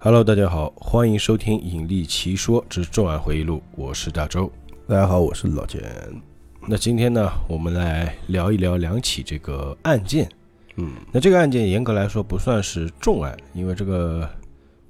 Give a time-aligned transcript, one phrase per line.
[0.00, 4.48] Hello，大家好，欢迎收听《引力奇说之重案回忆录》，我是大周。
[4.86, 5.82] 大家好，我是老钱。
[6.68, 10.28] 那今天呢，我们来聊一聊两起这个案件。
[10.76, 14.30] 嗯，那这个案件严格来说不算是重案，因为这个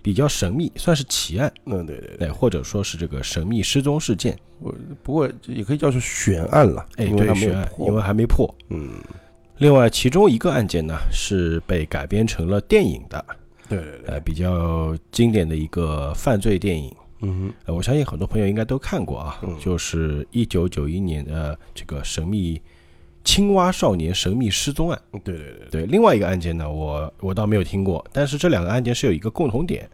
[0.02, 1.50] 比较神秘，算是奇案。
[1.64, 4.38] 嗯，对对对，哎，或者说是这个神秘失踪事件。
[4.60, 6.86] 我不过也可以叫做悬案了。
[6.96, 8.54] 哎，对，悬案，因为还没破。
[8.68, 8.90] 嗯，
[9.56, 13.24] 另外，其中一个案件呢是被改编成了电影的，
[13.68, 16.94] 对对对，呃，比较经典的一个犯罪电影。
[17.20, 22.62] 嗯呃，我相信很多朋友应该都看过啊，嗯就是一九九一年的这个神秘
[23.24, 25.00] 青蛙少年神秘失踪案。
[25.12, 29.90] 哼，对对对对，另外一个案件呢，我我倒没有听过，但是这两个案件是有一个共同点，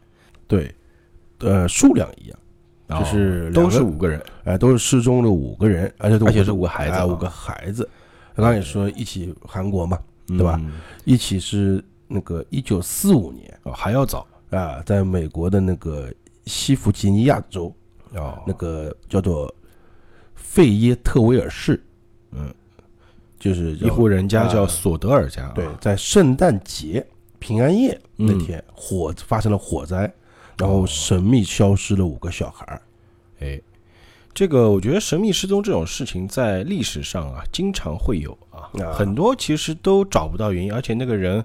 [0.47, 0.71] 对，
[1.39, 2.39] 呃，数量一样，
[2.89, 4.23] 哦就是都是五个人。
[4.45, 7.89] 哎，都是失踪了五个人，而且都而且是五个孩子五个孩子。
[8.37, 10.73] 刚刚也说一起韩国嘛，对吧嗯？
[11.05, 16.13] 一起是那个一九四五年哦，还要早啊，在美国的那个
[16.47, 17.75] 西弗吉尼亚州
[18.13, 19.53] 哦，那个叫做
[20.35, 21.83] 费耶特维尔市，
[22.33, 22.53] 嗯，
[23.39, 24.67] 就是一户人家叫啊。
[24.67, 27.05] 索德尔家、啊，对，在圣诞节
[27.39, 30.13] 平安夜那嗯天火发生了火灾，
[30.59, 32.83] 然后神秘消失了五个小孩儿。
[33.41, 33.61] 哎，
[34.33, 38.93] 这个我觉得神秘失踪这种事情在历史上啊，经常会有啊，啊。
[38.93, 41.45] 很多其实都找不到原因，而且那个人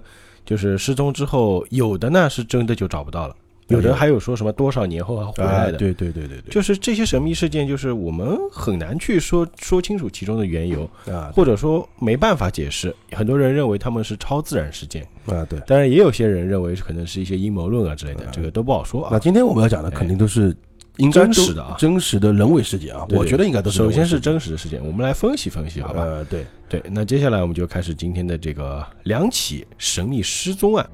[0.50, 3.36] 就是失踪之后，有的呢是真的就找不到了，
[3.68, 5.76] 有的还有说什么多少年后还回来的。
[5.76, 12.92] 啊对对对对对，就是这些神秘事件，就是我们很难去说说清楚其中的缘由，啊或者说没办法解释。
[13.12, 15.60] 很多人认为他们是超自然事件，啊对。
[15.68, 19.10] 当然也有些人认为可能是一些阴谋论啊之类的，这个都不好说啊。
[19.12, 20.52] 那今天我们要讲的肯定都是
[21.00, 26.02] 应该都真实的啊真实的人为事件啊，对我觉得应该都是首先是真实的事件，我们来分析分析，好吧？
[26.02, 30.88] 呃，对，对，那接下来我们就开始今天的这个两起神秘失踪案。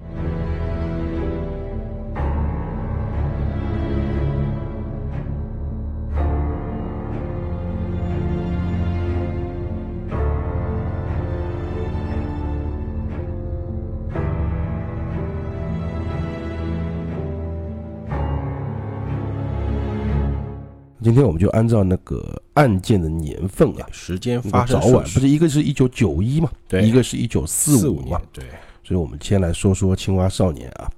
[21.07, 28.45] 今天我们就按照那个案件的年份啊，时间发个早晚，不是一个是一九九一嘛，对一个是一九四四五嘛年，，对，
[28.83, 30.91] 所以我们先来说说青蛙少年啊，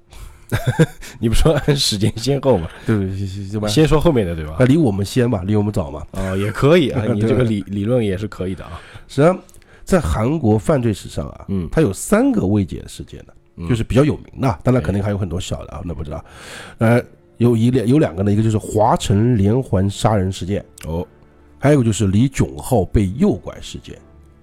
[1.21, 2.67] 你不说按时间先后嘛？
[2.87, 4.65] 对对对对先说后面的对吧那，？
[4.65, 6.03] 离我们先吧，离我们早嘛。
[6.13, 8.81] 哦，也可以啊，你这个理理论也是可以的啊。
[9.09, 9.39] 实际上，
[9.85, 16.25] 在韩国犯罪史上啊，嗯，它有三个未解的事件的，嗯就是比较有名的，当然肯定还有很多小的啊，那不知道。
[16.79, 16.99] 呃，
[17.39, 21.07] 有一两有两个呢，一个就是华城连环杀人事件，哦，
[21.59, 23.99] 还有一个就是李炯浩被诱拐事件。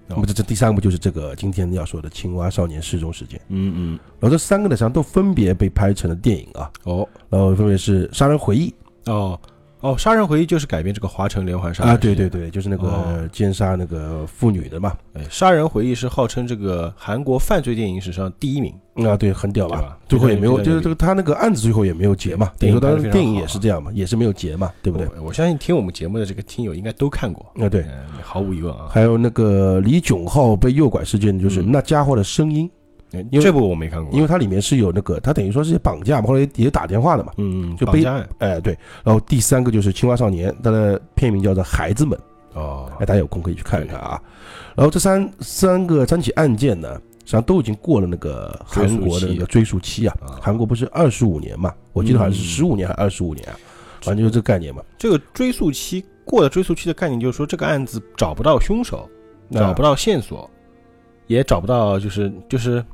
[0.08, 3.40] 那哦么这这第三个就是这个今天要说的青蛙少年失踪事件。
[3.48, 7.08] 嗯嗯，然后这三个呢，实际上都分别被拍成了电影啊，哦。
[7.28, 8.72] 然后分别是《杀人回忆
[9.06, 9.38] 哦
[9.86, 12.78] 哦，《杀人回忆》就是改编这个华城连环》杀啊，对对对，就是那哦
[13.22, 18.74] 个奸杀那个妇女的嘛，哎，《杀人回忆》是号称这个韩国犯罪电影史上第一名，
[19.06, 19.80] 啊，对，很屌吧？
[19.80, 19.98] 吧？
[20.08, 25.06] 最后也没有，就是这个他那个案子最后也没有结嘛，等于说当时电影也是这样嘛，也是没有结嘛，对不对？
[25.16, 27.82] 我我相信听我们节目的这个听友应该都看过，啊，对。
[27.82, 28.88] 嗯，毫无疑问啊。
[28.90, 32.68] 还有那个李炯浩被诱拐事件，就是嗯那家伙的声音，
[33.12, 37.32] 因为这部我没看过，因为它里面是有那个，它等于说是绑架嘛，后来也也打电话的嘛。
[37.36, 38.76] 嗯，就被绑架案哎，对。
[39.04, 42.18] 然后第三个就是青蛙少年，它的片名叫做《孩子们》，
[42.58, 44.20] 哦哎，大家有空可以去看一看啊。
[44.74, 50.36] 然后这三三个三起案件呢，实际上都已经过了那个韩国的那个追溯期啊啊。
[50.42, 51.72] 韩国不是二十五年嘛？
[51.92, 53.56] 我记得好像是嗯十五年还是二十五年啊，
[54.02, 54.82] 反正就是这个概念嘛。
[54.98, 59.08] 这个追溯期过了追溯期的概念，就是说这个案子找不到凶手，
[59.52, 60.50] 找不，到线索，
[61.28, 62.84] 也找不到，就是就是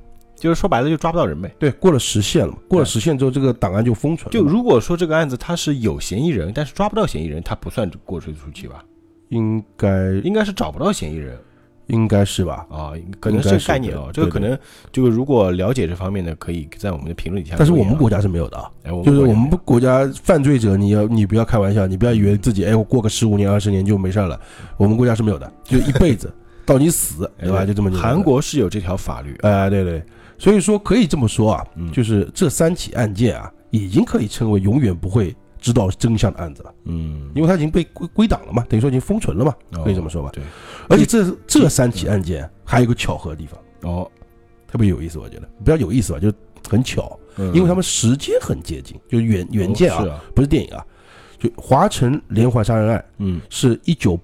[0.43, 1.55] 就是说白了就抓不到人呗。
[1.57, 2.59] 对，过了时限了嘛。
[2.69, 4.43] 过了时限之后，这个档案就封存了就。
[4.45, 8.85] 如果说这个案子他是有嫌疑人，但是抓不到嫌疑人，他不算过追诉期吧？
[9.29, 11.39] 应该应该是找不到嫌疑人
[11.87, 12.67] 应该是吧？
[12.69, 12.91] 啊，
[13.21, 14.11] 可能是概念哦。
[14.13, 14.59] 这个可能
[14.91, 17.55] 就是如果了解这方面的，可以在我们的评论底下。
[17.57, 18.69] 但是我们国家是没有的啊。
[18.83, 24.41] 哎，我就是我们国国家犯罪者，你要你不要开玩笑，你不要以为自己哎，我过个十五年二十年就没事儿了。
[24.77, 26.33] 我们国家是没有的，就一辈子
[26.67, 27.67] 到你死，哎对吧？
[27.67, 30.03] 就这么韩国是有这条法律，哎，对对，
[30.43, 31.93] 所以说可以这么说啊，嗯。
[31.93, 40.31] 就是这三起案件啊，已经可以称为永远不会知道真相的案子了，嗯，因为它已经被归归档了嘛，等于说已经封存了嘛，哦可以这么说吧。
[40.33, 40.43] 对，
[40.89, 44.11] 而且这这三起案件还有一个巧合的地方，哦，
[44.67, 45.49] 特别有意思，我觉得。
[45.59, 46.33] 比较有意思吧，就
[46.69, 47.55] 很巧，嗯。
[47.55, 50.85] 因为他们时间很接近，就是原原件啊不是电影啊，
[51.39, 53.41] 就华城连环杀人案嗯。
[53.49, 54.19] 是一九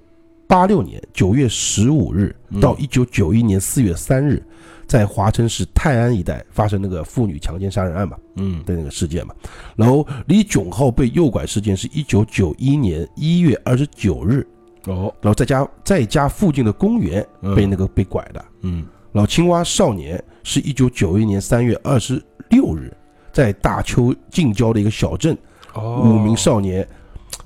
[0.48, 2.58] 八六年九月十五日嗯。
[2.60, 4.44] 到一九九一年四月三日，
[4.88, 9.34] 在华城市泰安一带发生那个妇女强奸杀人案嘛嗯的那个事件嘛。
[9.76, 14.44] 然后李炯浩被诱拐事件是一九九一年一月二十九日，
[14.86, 18.44] 哦，然后在家在家附近的公园嗯被那个被拐的。
[18.62, 22.90] 嗯然后青蛙少年是一九九一年三月二十六日，
[23.32, 25.36] 在大邱近郊的一个小镇，
[25.74, 26.86] 哦，五名少年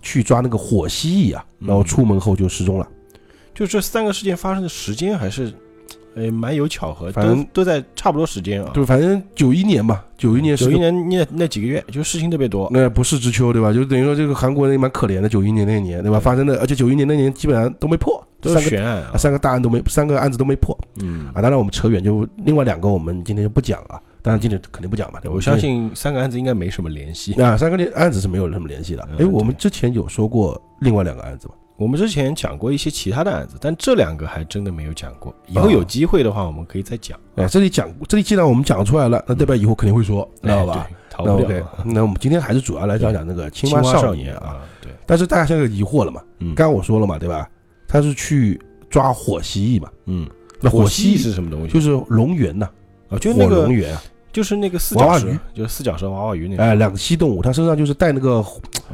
[0.00, 2.88] 去抓那个火蜥蜴啊，嗯然后出门后就失踪了。
[3.54, 5.52] 就这三个事件发生的时间还是，
[6.14, 8.70] 呃，蛮有巧合，反正都都在差不多时间啊。
[8.74, 12.68] 就反正九一年嘛，九一年是九一年那那几个月，就事情特别多。
[12.72, 13.72] 那不是之秋，对吧？
[13.72, 16.18] 就等于说这个韩国人也蛮可怜的，九一年那年，对吧？
[16.18, 21.40] 对发生的，而且九一年那年基本上都没破，都三个是悬案啊啊，三个大案都没，三个案子都没破嗯啊。
[21.40, 25.20] 当然我们扯远，就另外两个我们今天就不讲了，当然今天肯定不讲嘛。
[25.24, 27.32] 我相信三个案子应该没什么联系。
[27.40, 29.08] 啊，三个连案子是没有什么联系的。
[29.12, 31.54] 嗯哎，我们之前有说过另外两个案子吗？
[31.82, 35.34] 我们之前讲过一些其他的案子，但这两个还真的没有讲过。
[35.48, 40.86] 以后哦有机会的话，我们可以再讲，哎，这里讲，这里既然我们讲出来了，那代表以后肯定会说，知道吧？
[40.88, 40.96] 哎？
[41.10, 41.70] 逃那不 OK，了。
[41.84, 44.14] 那我们今天还是主要来讲讲那个青青蛙蛙少啊。
[44.14, 46.22] 年啊，对，但是大家现在有疑惑了嘛？
[46.38, 47.46] 嗯刚刚我说了嘛，对吧？
[47.86, 48.58] 他是去
[48.88, 49.90] 抓火蜥蜴嘛？
[50.06, 50.26] 嗯，
[50.60, 51.68] 那火蜥蜥蜴是什么东西？
[51.68, 52.66] 就是龙源呐，
[53.10, 54.02] 啊，就是那个龙源啊，
[54.32, 56.62] 就是那个四脚蛇就是四脚蛇娃娃鱼那个。
[56.62, 58.42] 哎，两栖动物，它身上就是带那个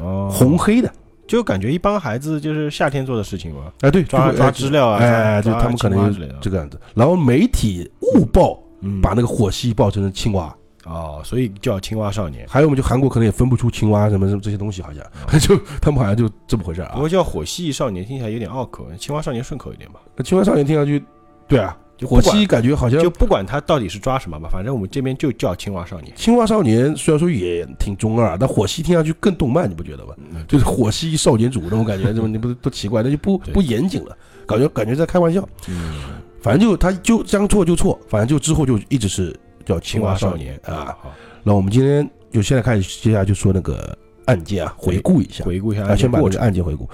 [0.00, 0.92] 哦，红黑的，
[1.28, 6.34] 就感觉一帮孩子就是夏天做的事情嘛，哎，对，抓抓知了啊，哎，就他们可能青蛙之类的。
[6.40, 6.80] 这个样子。
[6.94, 10.52] 然后媒体误报，嗯把那个火蜥报成了青蛙，
[10.86, 12.46] 哦，所以叫青蛙少年。
[12.48, 15.04] 还有我们就韩国可能也分不出青蛙什么什么这些东西，好像
[15.38, 17.00] 就他们好像就这么回事啊不。
[17.00, 20.00] 过叫火蜥蜴少年听起来有点拗口，青蛙少年顺口一点吧。
[20.16, 21.04] 那青蛙少年听上去，
[21.46, 26.12] 对啊，火蜥感觉好像就不管他到底是抓什么吧，反正我们这边就叫青蛙少年。
[26.14, 30.14] 青蛙少年虽然说也挺中二，但火蜥听上去更动漫，你不觉得吗？
[30.30, 33.02] 嗯就是火蜥少年组那种感觉，怎么 你不都奇怪？
[33.02, 34.16] 那就不不严谨了，
[34.46, 35.46] 感觉感觉在开玩笑。
[35.68, 35.94] 嗯，
[36.40, 39.34] 反正就他就将错就错，反正就之后就一直是
[39.64, 41.12] 叫青青蛙蛙少少年啊。，好，
[41.42, 43.96] 那我们今天就现在开始，接下来就说那个
[44.26, 45.42] 案件啊，回顾一下。
[45.42, 46.40] 啊，回顾一下案先把这个件过程。
[46.40, 46.88] 案件回顾。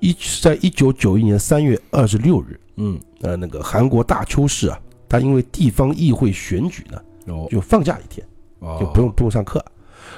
[0.00, 4.78] 一在一九九一年三月二十六日，嗯，呃，那个韩国大邱市啊，
[5.08, 8.26] 他因为地方议会选举呢，哦，就放假一天，
[8.60, 9.64] 哦就不用不用上课。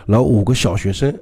[0.06, 1.16] 然后五个小学生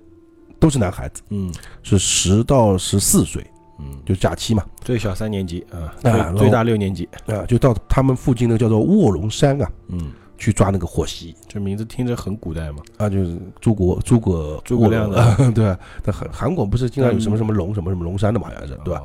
[0.59, 1.53] 都是男孩子，嗯
[1.83, 3.45] 是十到十四岁，
[3.79, 7.09] 嗯，就假期嘛，最小三年级啊，啊最最大六年级。
[7.27, 12.83] 啊，就到他们附近那个叫做卧龙山啊，嗯，去抓那个火蜥这名字听着很古代嘛。
[12.97, 15.79] 啊，就是诸葛诸葛诸葛亮的 对吧？
[16.05, 19.03] 那韩韩国不是经常有什么什么龙什么什么龙山的嘛，好像是对吧？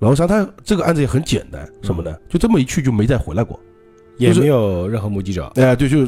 [0.00, 0.02] 哦？
[0.02, 2.16] 然后像他这个案子也很简单，什么呢？
[2.28, 3.58] 就这么一去就没再回来过。
[4.18, 5.50] 也没有任何目击者。
[5.54, 6.06] 哎，对，就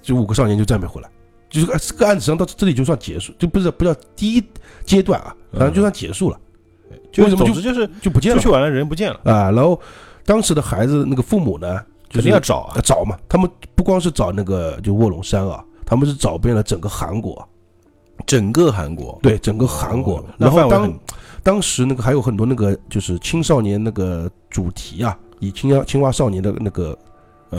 [0.00, 1.10] 就五个少年就再没回来，
[1.50, 4.42] 就是这个案子实际上到这里就算结束，就不是不叫第一
[4.86, 6.40] 阶段啊，反正就算结束了，
[7.12, 9.50] 就为什么就总之就是就不见了出去玩了人不见了，啊。
[9.50, 9.78] 然后
[10.24, 11.78] 当时的孩子那个父母呢，
[12.08, 12.74] 就是肯定要找。
[12.82, 17.46] 找嘛，他们不光是找那个就卧龙山啊，他们是找遍了整个韩国，
[18.30, 20.24] 整个韩国，对整个韩国哦。
[20.38, 21.00] 然后当
[21.42, 26.96] 当时那个还有很多那个就是青少年那个主题啊，以青蛙青蛙少年的那个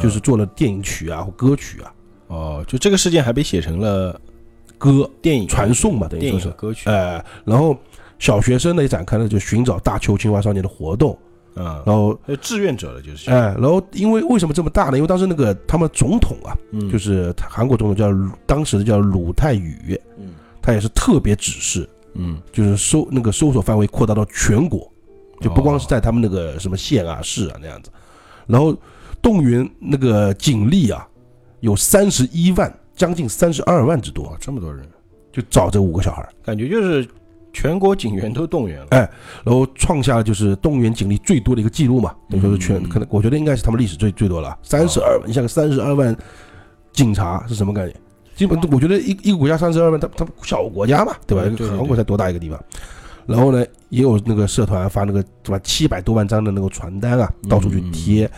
[0.02, 1.94] 就是做了电影曲啊或歌曲啊
[2.30, 4.18] 嗯哦，就这个事件还被写成了
[4.78, 6.90] 歌电影传颂嘛，等于说是歌曲。
[6.90, 7.78] 哎，然后
[8.18, 11.18] 小学生呢也展开了就寻找大邱青蛙少年的活动，
[11.56, 13.30] 嗯，然后呃志愿者了就是。
[13.30, 14.96] 哎，然后因为为什么这么大呢？
[14.96, 20.30] 因为当时那个他们总统啊，嗯，就是韩国总统叫鲁当时的叫鲁泰宇，嗯
[20.62, 24.92] 他也是特别指示，嗯，就是搜那个搜索范围扩大到全国，
[25.40, 25.88] 就不光是哦。
[25.90, 27.90] 在他们那个什么县啊市啊那样子，
[28.46, 28.76] 然后
[29.22, 31.08] 动员那个警力啊，
[31.62, 34.26] 有三十一万，将近三十二万之多。
[34.26, 34.88] 哇，，这么多人，
[35.32, 36.30] 就找这五个小孩儿。
[36.44, 37.08] 感觉就是
[37.54, 38.88] 全国警员都动员了。
[38.92, 39.10] 哎
[39.44, 46.16] 然后创下了就是动员警力最多的一个记录嘛，等于说是全嗯可能我觉得应该是他们历史最最多了，三十二万，你想三十二万
[46.94, 47.96] 警察是什么概念？
[48.36, 51.44] 基本我觉得一一个国家三十二万，他他小国家嘛，对吧？
[51.44, 52.60] 对对对韩国才多大一个地方？
[53.28, 58.30] 然后呢，也有那个社团发那个什么，七百多万张的那个传单啊，到处去贴，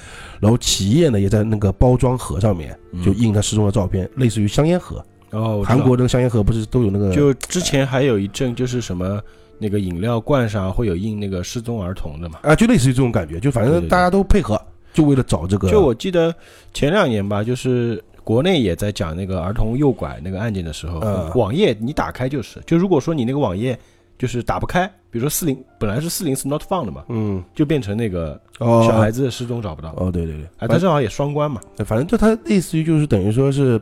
[0.41, 5.03] 然后企业呢也在那个包装盒上面就印他失踪的照片，类似于香烟盒。
[5.31, 9.19] 哦，韩国那个香烟盒不是都有那个就之前还有一阵就是什么
[9.57, 12.39] 那个饮料罐上会有印那个失踪儿童的嘛。
[12.43, 14.61] 啊，就类似于这种感觉，就反正大家都配合，
[14.93, 15.71] 就为了找这个。
[15.71, 16.35] 就我记得
[16.73, 23.77] 前两年吧，就是国内也在讲那个儿童诱拐那个案件的时候，嗯网页你打开就是，就如果说你那个网页
[24.17, 29.93] 就是打不开，比如说四零本来是四零是 not found 嘛，嗯就变成那个哦，小孩子失踪找不到。
[29.97, 31.59] 哦，对对对，啊，它正好也双关嘛。
[31.77, 33.81] 反反正就它类似于就是等于说是，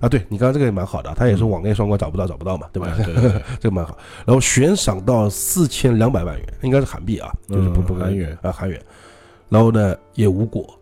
[0.00, 2.88] 啊，对你刚刚这个也蛮好的，他也是网内双关找不到找不到嘛，对吧？
[2.88, 3.98] 啊对对对 这个蛮好。
[4.24, 8.80] 然后悬赏到四千两百万元，应该是韩币啊，就是不嗯不韩元啊韩元。
[9.48, 10.78] 然后呢也无果？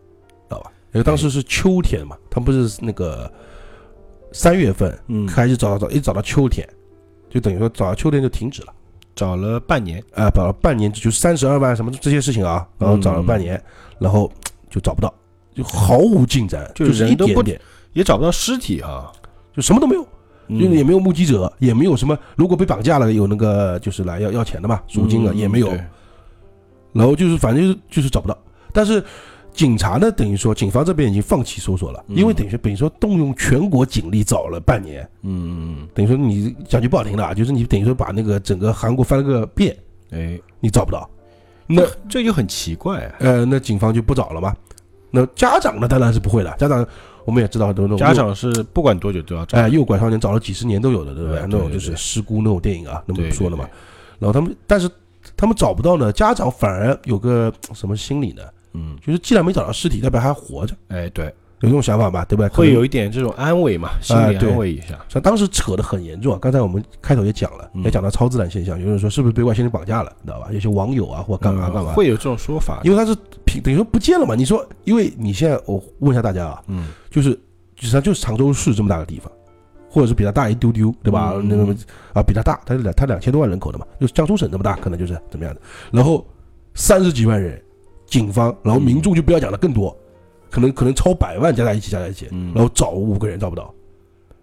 [0.92, 3.30] 因为当时是秋天嘛，他们不是那个
[4.32, 6.66] 三月份嗯，开始找找找，一直找到秋天，
[7.28, 8.72] 就等于说找到秋天就停止了。
[9.14, 13.60] 找了半年，啊，找了半年，就三十二万什么这些事情啊，然后找了半年，
[13.98, 14.32] 然后
[14.70, 15.12] 就找不到，
[15.54, 17.60] 就毫无进展，就就是人都不一点点，
[17.92, 19.12] 也找不到尸体啊，
[19.52, 20.06] 就什么都没有，
[20.46, 25.68] 嗯就也没有目击者，也没有什么，如果被绑架了，有那个就是来要要钱的嘛，赎金的嗯也没有，
[26.92, 28.38] 然后就是反正就是就是找不到，
[28.72, 29.04] 但是。
[29.52, 39.76] 警察呢，等于说警方这边已经放弃搜索了，嗯因为等于说等于说动用全国警力找了半年，嗯嗯等于说你讲句不好听的啊，就是你等于说把那个整个韩国翻了个遍，
[40.10, 41.08] 嗯，哎，你找不到，
[41.66, 44.54] 那这就很奇怪啊，呃，那警方就不找了嘛。
[45.10, 46.54] 那家长呢，当然是不会了。
[46.58, 46.86] 家长
[47.24, 51.40] 我们也知道很多那种家长是不管多久都要找，哎诱拐少年找了几十年都有的，对不对？
[51.42, 53.68] 那种就是失孤那种电影啊，那么说的嘛。，
[54.18, 54.88] 然后他们，但是
[55.36, 58.42] 他们找不到呢，家长反而有个什么心理呢？
[58.72, 61.26] 嗯，就是既然没找到尸体，代表还活着，哎，对，
[61.60, 62.24] 有这种想法吧？
[62.24, 62.48] 对不对？
[62.48, 62.84] 会有。
[62.84, 70.48] 一点这种安慰嘛，心里安慰一下，像当时扯得很严重啊，刚才我们开头也讲了，嗯也讲到超自然现象，有人说是不是被外星人绑架了，你知道吧？
[70.52, 74.34] 有些网友啊或干嘛嗯干嘛，会有这种说法，因为他是平等于说不见了嘛。
[74.34, 77.30] 你说，因为你现在我问一下大家啊，嗯，就是
[77.76, 79.30] 实际上就是常州市这么大个地方，
[79.90, 81.32] 或者是比它大一丢丢，对吧？
[81.36, 81.74] 嗯那么
[82.14, 85.60] 啊比它大，它是两它两千多万人口的嘛，就是江苏省这么大，可能就是怎么样的。
[85.90, 86.26] 然后
[86.74, 87.60] 三十几万人，
[88.08, 89.96] 警方，然后民众就不要讲的更多，
[90.50, 92.52] 可能可能超百万加在一起加在一起，嗯。
[92.54, 93.72] 然后找五个人找不到，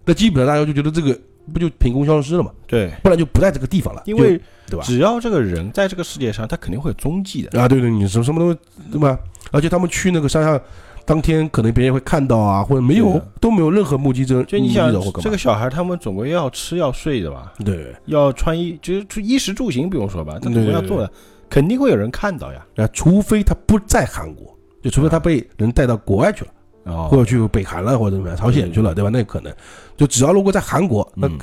[0.04, 1.18] 那基本上大家就觉得这个
[1.52, 4.84] 不就凭空消失了嘛，对，不然就不在这个地方了，因为对吧？
[4.84, 8.58] 只要这个人在这个世界上，他肯定会有踪迹的，啊，对对，你什么什么东西
[8.90, 9.18] 对吧？
[9.52, 10.60] 而且他们去那个山上，
[11.04, 17.94] 当天可能别人会看到啊，或者没有都没有任何目击证，就你想这个小孩，他们总归要吃要睡的吧，对。
[18.06, 21.10] 要穿衣，就是衣食住行不用说吧，他总归要做的，
[21.48, 26.50] 肯定会有人看到呀，啊，除非他不在韩国，就除非他被人带到国外去了，
[26.84, 29.10] 哦或者去北韩了，或者怎么样，朝鲜去了，对吧？
[29.10, 29.52] 那可能，
[29.96, 31.38] 就只要如果在韩国，那嗯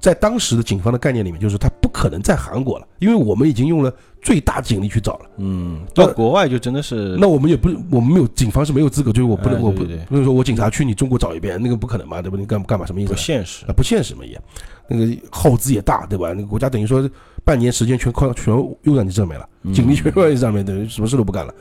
[0.00, 5.26] 在当时的警方的概念里面，就是他不可能在韩国了，因为我们已经用了最大警力去找了。
[5.36, 12.36] 嗯，那到国外就真的是那我们也不，我们没有警方是没有资格，就是我不能，我不哎对对对不能说我警察去你中国找一遍，那个不可能嘛，对吧？
[12.36, 12.84] 你干干嘛？
[12.84, 13.22] 什么意思不啊？
[13.22, 14.40] 现实啊，，不现实嘛也，
[14.88, 16.32] 那个耗资也大，对吧？
[16.32, 17.08] 那个国家等于说
[17.44, 19.72] 半年时间全靠全用在你这上面了，嗯。
[19.72, 21.54] 警力全用在你上面，等于什么事都不干了。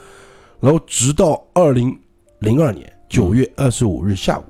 [0.59, 1.97] 然后直到二零
[2.39, 4.43] 零二年九月二十五日下午，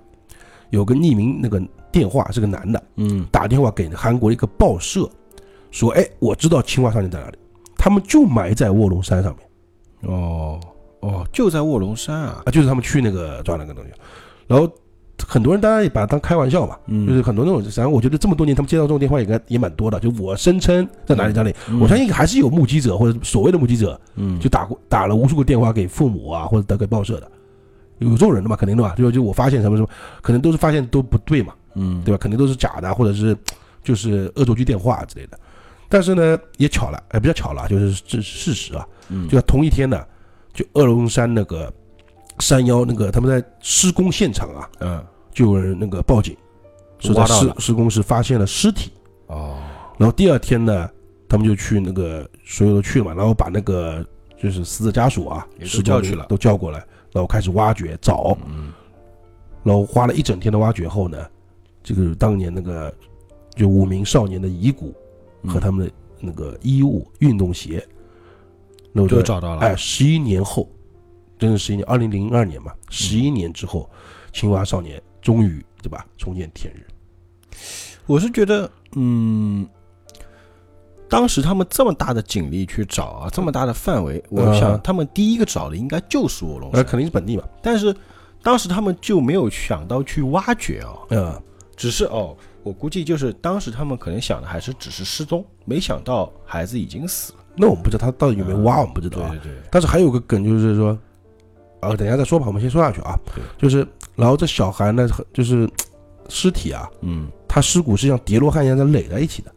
[0.69, 1.61] 有个匿名那个
[1.91, 3.25] 电话是个男的嗯。
[3.31, 5.09] 打电话给韩国一个报社，
[5.71, 7.37] 说：“哎，我知道青蛙少年在哪里，
[7.77, 10.11] 他们就埋在卧龙山上面。
[10.11, 10.59] 哦
[10.99, 13.91] 哦，就在卧龙山啊，啊，就是他们去那个抓那个东西。”
[14.47, 14.69] 然后
[15.27, 19.99] 很多人当然也把它当开玩笑嘛，嗯就是很多那种，然后我觉得这么多年他们接到这种电话也该也蛮多的。
[19.99, 27.29] 就我声称在哪里哪里，我相信还是有目击者或者所谓的目击者，嗯就打过打了无数个电话给父母啊，或者打给报社的，
[27.99, 28.93] 有这种人的嘛，肯定的嘛。
[28.95, 29.89] 就就我发现什么什么，
[30.21, 32.17] 可能都是发现都不对嘛，嗯对吧？
[32.17, 33.35] 肯定都是假的，或者是
[33.83, 35.39] 就是恶作剧电话之类的。
[35.87, 38.87] 但是呢，也巧了，哎，比较巧了，就是这是事实啊。
[39.09, 40.01] 嗯就在同一天呢，
[40.53, 41.71] 就二龙山那个
[42.39, 46.35] 山腰那个他们在施工现场啊，嗯就有人那个报警，
[46.99, 48.91] 说在施施工时发现了尸体。
[49.27, 49.57] 哦。
[49.97, 50.89] 然后第二天呢，
[51.29, 54.05] 他们就去那个所有的去了嘛，然后把那个
[54.41, 56.25] 就是死者家属啊，施工叫去了。
[56.27, 56.79] 都叫过来，
[57.11, 58.71] 然后开始挖掘找，嗯。
[59.63, 61.17] 然后花了一整天的挖掘后呢，
[61.83, 62.91] 这个当年那个
[63.55, 64.91] 就五名少年的遗骨
[65.45, 67.75] 和他们的那个衣物、运动鞋，
[68.91, 70.67] 然后在就找到了，哎，十一年后，
[71.37, 73.87] 真是十一年，二零零二年嘛，十一年之后，
[74.33, 76.85] 青蛙少年终于对吧重见天日。
[78.05, 79.67] 我是觉得，嗯，
[81.07, 87.95] 当时他们这么大的警力去找啊，这么大的范围，我嗯想他们第一个找的应该就是卧龙那山，肯定是本地嘛，但是
[88.41, 91.41] 当时他们就没有想到去挖掘啊，嗯，
[91.75, 97.39] 只是哦，我估计就是当时他们可能想的还是只是失踪，没想到孩子已经死了。
[97.55, 99.29] 那我们不知道他到底有没有挖，我们不知道啊。
[99.29, 100.97] 对对对，但是还有个梗就是说，
[101.81, 103.43] 啊，等一下再说吧，我们先说下去啊对。
[103.57, 103.85] 就是，
[104.21, 105.67] 然后这小孩呢，就是
[106.29, 109.51] 尸体啊，嗯，他尸骨是像叠罗汉一样的垒在一起的，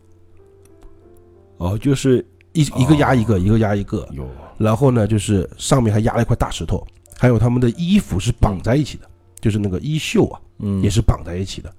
[1.59, 4.09] 哦，就是一一个压一个，一个压一个。
[4.13, 6.83] 有，然后呢，就是上面还压了一块大石头，
[7.19, 9.07] 还有他们的衣服是绑在一起的，
[9.39, 11.71] 就是那个衣袖啊，嗯，也是绑在一起的。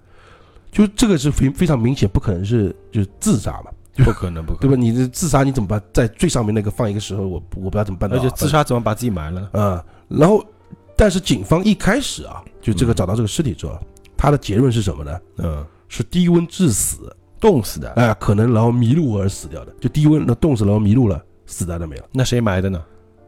[0.72, 3.72] 就这个是非非常明显，不可能是就是自杀嘛，
[4.04, 4.76] 不可能，不可能，对吧？
[4.76, 7.24] 你这自杀，你怎么把在最上面那个放一个石头？
[7.26, 8.20] 我我不知道怎么办到啊。
[8.20, 9.50] 而且自杀怎么把自己埋了呢？
[9.60, 10.46] 啊、然后，
[10.96, 13.80] 但是警方一开始啊，就这个嗯找到这个尸体之后，
[14.16, 15.20] 他的结论是什么呢？
[15.38, 22.04] 嗯，是低温致死，冻死的，哎、可能然后迷路而死掉的，就低温那冻死然后迷路了，死在那没有。
[22.12, 22.82] 那谁埋的呢？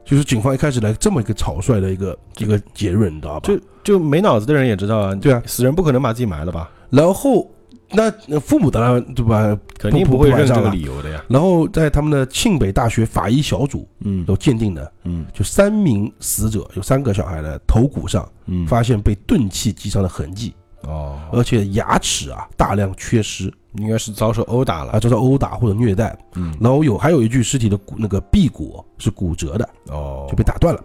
[0.06, 3.50] 就是警方一开始来这么一个草率的一个一个结论，你知道吧？
[3.50, 6.72] 就就没脑子的人也知道啊，对啊，死人不可能把自己埋了吧？
[6.90, 7.46] 然后
[7.90, 9.58] 那那父母当然对吧？
[9.78, 11.24] 肯定不不会认这个理由的呀。
[11.28, 25.00] 然后在他们的庆北大学法医小组嗯有鉴定的，嗯就三名死者有三个小孩的头骨上嗯，发现被钝器击伤的痕迹，哦，而且牙齿啊大量缺失应该是遭受殴打啊，了。
[25.00, 26.18] 遭受殴打或者虐待。
[26.36, 30.84] 嗯，然后有还有一具尸体的骨那个臂骨是骨折的，哦，就被打断了。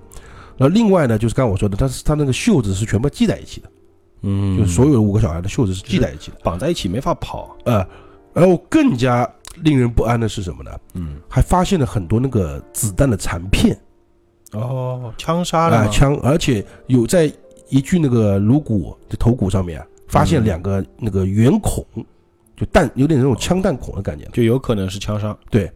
[0.56, 3.68] 然后另外呢，就是刚刚我说的，他是他那个袖子是全部系在一起的，
[4.22, 6.38] 嗯，就所有的五个小孩的袖子是系在一起的。
[6.42, 7.56] 绑在一起没法跑。
[7.64, 7.86] 呃，
[8.32, 9.28] 然后更加
[9.62, 10.70] 令人不安的是什么呢？
[10.94, 13.78] 嗯，还发现了很多那个子弹的残片
[14.52, 17.32] 哦，枪杀了啊、吗枪，而且有在
[17.68, 21.84] 一具那个颅骨的头骨上面啊，发现两个那个圆孔，
[22.56, 24.26] 就弹有点那种枪弹孔的感觉。
[24.32, 25.36] 就有可能是枪伤。
[25.50, 25.70] 对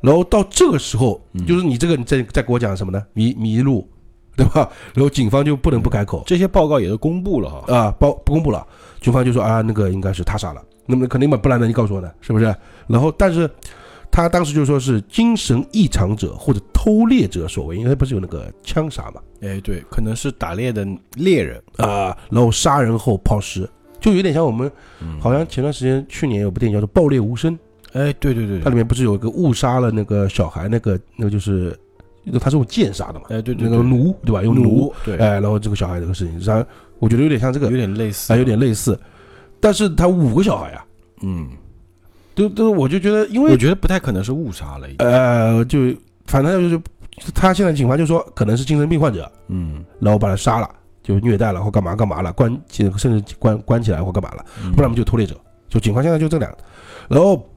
[0.00, 3.00] 然后到这个时候，嗯就是你这个你再再给我讲什么呢？
[3.12, 3.88] 迷迷路，
[4.36, 4.68] 对吧？
[4.94, 7.74] 然后警方就不能不开口这些报告也都公布了哈。
[7.74, 8.66] 啊，报不公布了，
[9.00, 12.54] 警方就说啊，那个应该是他杀了，那么肯定嘛，不然呢你告诉我呢，是不是？
[12.86, 13.48] 然后但是
[14.10, 21.62] 他当时就说是精神异常者或者偷猎者所为，因为他不是有那个枪杀嘛，哎，对，可能是打猎的猎人。
[21.76, 23.68] 啊，然后杀人后抛尸，
[24.00, 24.70] 就有点像我们
[25.00, 27.56] 嗯好像前段时间去年有部电影叫做《爆裂无声》，
[27.92, 31.78] 哎，对对对对，它里面不是有一个误杀了那个小孩，那个那个就是
[32.40, 34.42] 他是用剑杀的嘛，哎对对那个弩对吧？
[34.42, 36.64] 用弩，奴，对，哎，然后这个小孩这个事情，然后
[36.98, 38.98] 我觉得有点像这个有，点类似，啊，有点类似，
[39.60, 40.84] 但是他五个小孩啊，
[41.22, 41.48] 嗯，
[42.34, 44.86] 都都我就觉得，因为我觉得不太可能是误杀了。
[44.98, 45.78] 呃，就
[46.26, 50.70] 反正就是他现在警方就说可能是精神病患者，嗯，然后把他杀了，
[51.02, 55.36] 就虐待了或干嘛干嘛了，关甚至关关起来或干嘛了，嗯不然我们就偷猎者。
[55.68, 56.58] 就警方现在就这两个，
[57.08, 57.48] 然后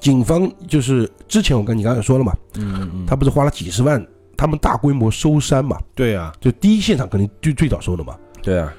[0.00, 4.04] 警方就是之前我跟你刚才说了嘛，嗯嗯嗯，他不是花了几十万，
[4.36, 8.72] 他们大规模收山嘛，对啊，就第一现场肯定最最早收的嘛，对啊，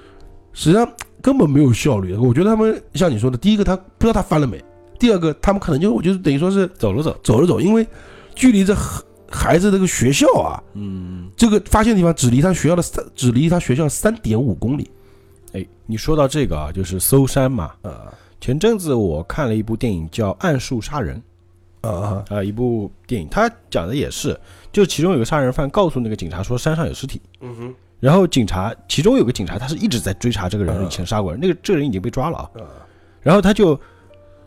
[0.52, 2.16] 实际上根本没有效率。
[2.16, 4.60] 我觉得他们像你说的，第一个他不知道他翻了没，
[4.98, 7.88] 第二个他们可能就我觉得等于说是走了走，走了走，因为
[8.34, 14.90] 距离这孩孩子这个学校啊，嗯，这个发现地方只离他学校的三只离他学校三点五公里。
[15.54, 17.72] 哎，你说到这个啊，就是搜山嘛。
[17.84, 21.22] 啊前阵子我看了一部电影叫《暗树杀人》
[21.88, 24.38] 啊啊、一部电影，它讲的也是，
[24.72, 32.66] 就其中有个杀人犯告诉那个警察说山上有尸体，嗯哼然后警察其中有个警察他是一直在追查这个人嗯以前杀过人，那个这个人已经被抓了啊，啊。
[33.22, 33.80] 然后他就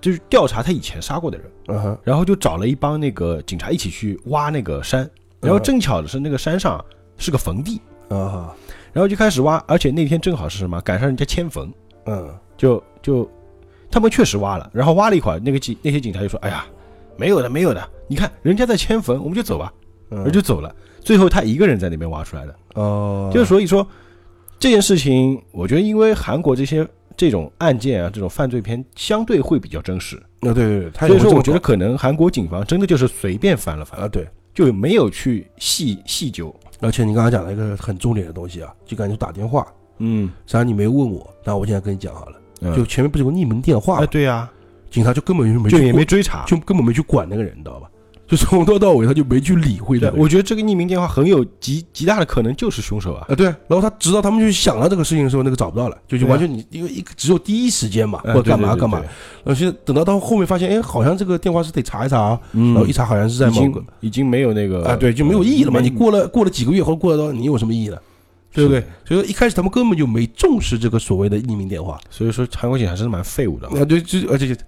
[0.01, 5.09] 就是调查他以前杀过的人，嗯哼然后就找了一帮那个警察一起去挖那个山，
[5.41, 6.85] 然后正巧的是那个山上
[7.17, 8.57] 是个坟地，啊哈
[8.93, 11.73] 然后就开始挖，而且那天正好是什么，赶上人家迁坟，
[12.07, 13.29] 嗯就就
[13.95, 16.67] 他们确实挖了，然后挖了一会儿，那个警那些警察就说：“哎呀，
[17.17, 19.73] 没有的，没有的，你看人家在迁坟，我们就走吧。”
[20.11, 20.29] 嗯。
[20.33, 20.75] 就走了。
[21.01, 23.31] 最后他一个人在那边挖出来的，哦。
[23.33, 23.87] 就是所以说
[24.59, 26.85] 这件事情，我觉得因为韩国这些
[27.17, 36.53] 这种案件啊，这种犯罪片相对会比较真实，那对对所以说我觉得可能韩国警方真的就是随便翻了翻，啊对，就没有去细细究。
[36.81, 39.65] 而且你刚刚讲了一个很重点的东西啊，就感觉打电话，
[39.99, 42.44] 嗯，虽然你没问我，那我现在跟你讲好了，嗯
[42.77, 44.49] 就前面不是有个匿名电话哎，吗，对呀，
[44.91, 46.45] 警察就根本就没就也没追查。
[46.47, 47.89] 就根本没去管那个人，你知道吧？
[48.27, 50.17] 就从头到尾他就没去理会对的，。
[50.17, 53.27] 我觉得这个匿名电话很有极极大的可能就是凶手啊。
[53.29, 59.05] 啊，对，然后他直到他们去想到这个事情的时候，那个找不到了，就就对啊完全你因为一只有第一时间嘛，哎或者干嘛干嘛，对
[59.45, 65.81] 然后现在等到到后面发现，哎，好像这个电话是得查一查啊，嗯然后一查好像是在已经某个已经没有那个啊，对，就没有意义了嘛。
[65.81, 67.99] 你过了过了几个月或者过了多少，你有什么意义呢？
[68.55, 68.81] 对不对？
[69.05, 73.67] 所以说一开始他们根本就没重视这个所谓的匿名电话，所以说韩国警察真的蛮废物的。
[73.69, 74.63] 啊，对，就而且就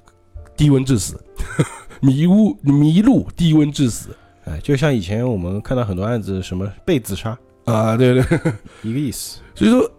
[0.57, 1.18] 低温致死，
[2.03, 4.09] 迷雾迷路低温致死
[4.44, 8.22] 哎，就像以前我们看到很多案子，什么被自杀，啊，对对，
[8.83, 9.38] 一个意思。
[9.55, 9.90] 所以说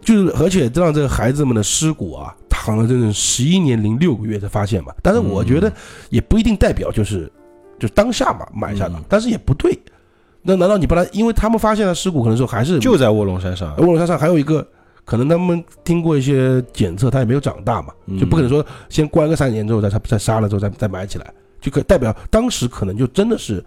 [0.00, 4.92] 就是而且让这个孩子们的尸骨啊躺了整整十一年零六个月才发现嘛。
[5.02, 5.72] 但是我觉得
[6.10, 7.30] 也不一定代表就是
[7.78, 9.78] 就当下嘛埋下的嗯，但是也不对。
[10.42, 14.66] 那难道你把它，因为他们发现了尸骨，可能说还是就在卧龙山上，卧龙山上还有一个，
[15.04, 23.64] 可能他们听过一些检测，他也没有长大嘛，嗯就不可能说先关个三年之后再再杀了之后再再埋起来，就可代表当时可能就真的是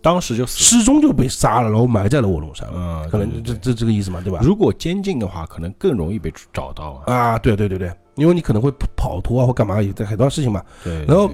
[0.00, 0.46] 当时就。
[0.46, 4.40] 失踪就被杀了，然后埋在了卧龙山了，嗯，可能这这这个意思嘛，对吧？
[4.42, 7.14] 如果监禁的话，可能更容易被找到啊。
[7.14, 10.62] 啊，对对对对，因为你可能会跑脱啊或干嘛，有这很多事情嘛。
[10.82, 11.28] 对，然后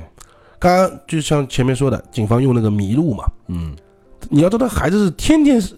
[0.59, 3.75] 刚刚就像前面说的，警方用那个麋鹿嘛，嗯，
[4.29, 5.75] 你要知道孩子是天天是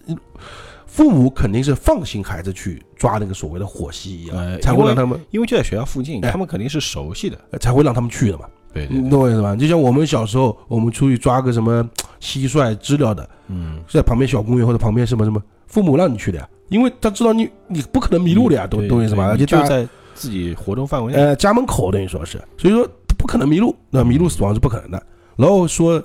[0.85, 7.37] 父母肯定是放心孩子去抓那个所谓的火蜥蜴啊，呃才会让他们因为就在学校附近，哎他们肯定是熟悉的。
[7.51, 8.45] 呃才会让他们去的嘛。
[8.73, 9.55] 对你懂我意思吧？
[9.55, 11.87] 就像我们小时候，我们出去抓个什么
[12.19, 19.25] 蟋蟀、知了的，嗯，在旁边小公园或者旁边什么什么，父母让你去的呀，因为他知道你你不可能迷路的呀，懂对懂我意思吧？
[19.27, 21.19] 而且大就在自己活动范围内。
[21.19, 25.01] 呃家门口等于说是，所以说不可能迷路，那迷路死亡是不可能的。
[25.35, 26.03] 然后说，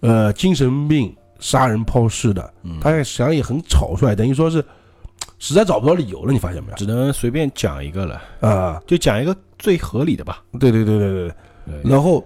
[0.00, 4.64] 呃，精神病、杀人抛尸的，嗯他实际上也很草率，等于说是
[5.38, 6.76] 实在找不到理由了，你发现没有？
[6.76, 10.42] 只能随便讲一个了，啊，就讲一个最合理的吧。
[10.58, 11.28] 对对对对对
[11.66, 11.90] 对。
[11.90, 12.24] 然后，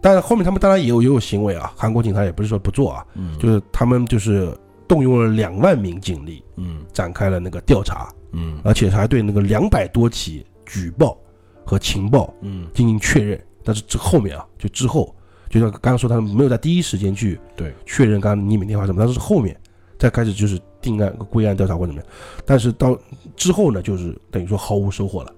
[0.00, 4.56] 但是后面他们当然也有也有行为啊，韩国警察也不是说不做啊，嗯，就是他们就是
[4.86, 11.18] 动用了两万名警力嗯展开了那个调查，嗯而且还对那个两百多起举报
[11.64, 13.38] 和情报嗯，进行确认。
[13.64, 15.14] 但是这后面啊，就之后，
[15.48, 19.58] 就像刚刚说，他们没有在第一时间去对确认刚刚匿名电话什么，但是后面
[19.98, 22.10] 再开始就是定案、归案调查或者怎么样。
[22.44, 22.98] 但是到
[23.36, 25.32] 之后呢，就是等于说毫无收获了。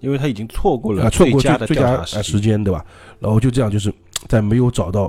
[0.00, 2.84] 因为他已经错过啊，了错过最佳的最佳时时间，对吧？
[3.20, 3.94] 然后就这样，就是
[4.26, 5.08] 在没有找到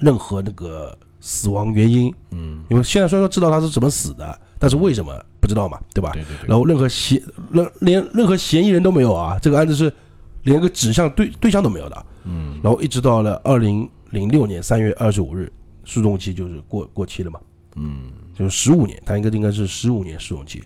[0.00, 6.10] 任何那个死亡原因，嗯，因为现在虽然说知道他是怎么死的，但是为什么不知道嘛，对吧？
[6.12, 6.48] 对对对。
[6.48, 9.92] 然后任何嫌任连任何嫌疑人都没有啊，这个案子是
[10.42, 12.06] 连个指向对对象都没有的。
[12.24, 15.50] 嗯，然后一直到了二零零六年三月二十五日，
[15.84, 17.40] 诉讼期就是过过期了嘛，
[17.76, 20.62] 嗯，就是十五年，他应该应该是十五年诉讼期，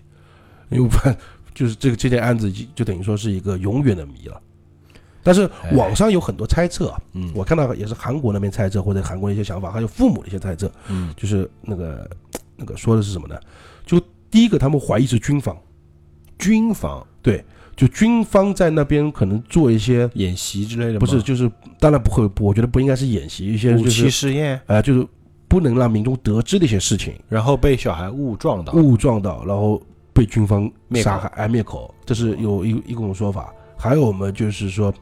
[0.69, 1.17] 因为反
[1.55, 4.41] 就是这个这件案子就等于说是一个永远的谜了。
[5.23, 11.11] 但是网上有很多猜测啊，嗯，我看到也是韩国那边猜测或者韩国一些想法，还有父母的一些猜测，嗯。
[11.17, 12.07] 就是那个
[12.57, 13.39] 那个说的是什么呢？
[13.85, 15.57] 就第一个，他们怀疑是军方，
[16.37, 17.05] 军方
[17.75, 25.05] 就军方在那边可能做一些，演习之类的，不是，就是当然不会，我觉得不应该是演习，一些武器就是试验，呃，就是
[25.47, 29.81] 不能让民众得知的一些事情，然后被小孩误撞到，误撞到，然后
[30.13, 33.53] 被军方杀害，哎，灭口，这是有一一种说法。
[33.77, 34.93] 还有我们就是说，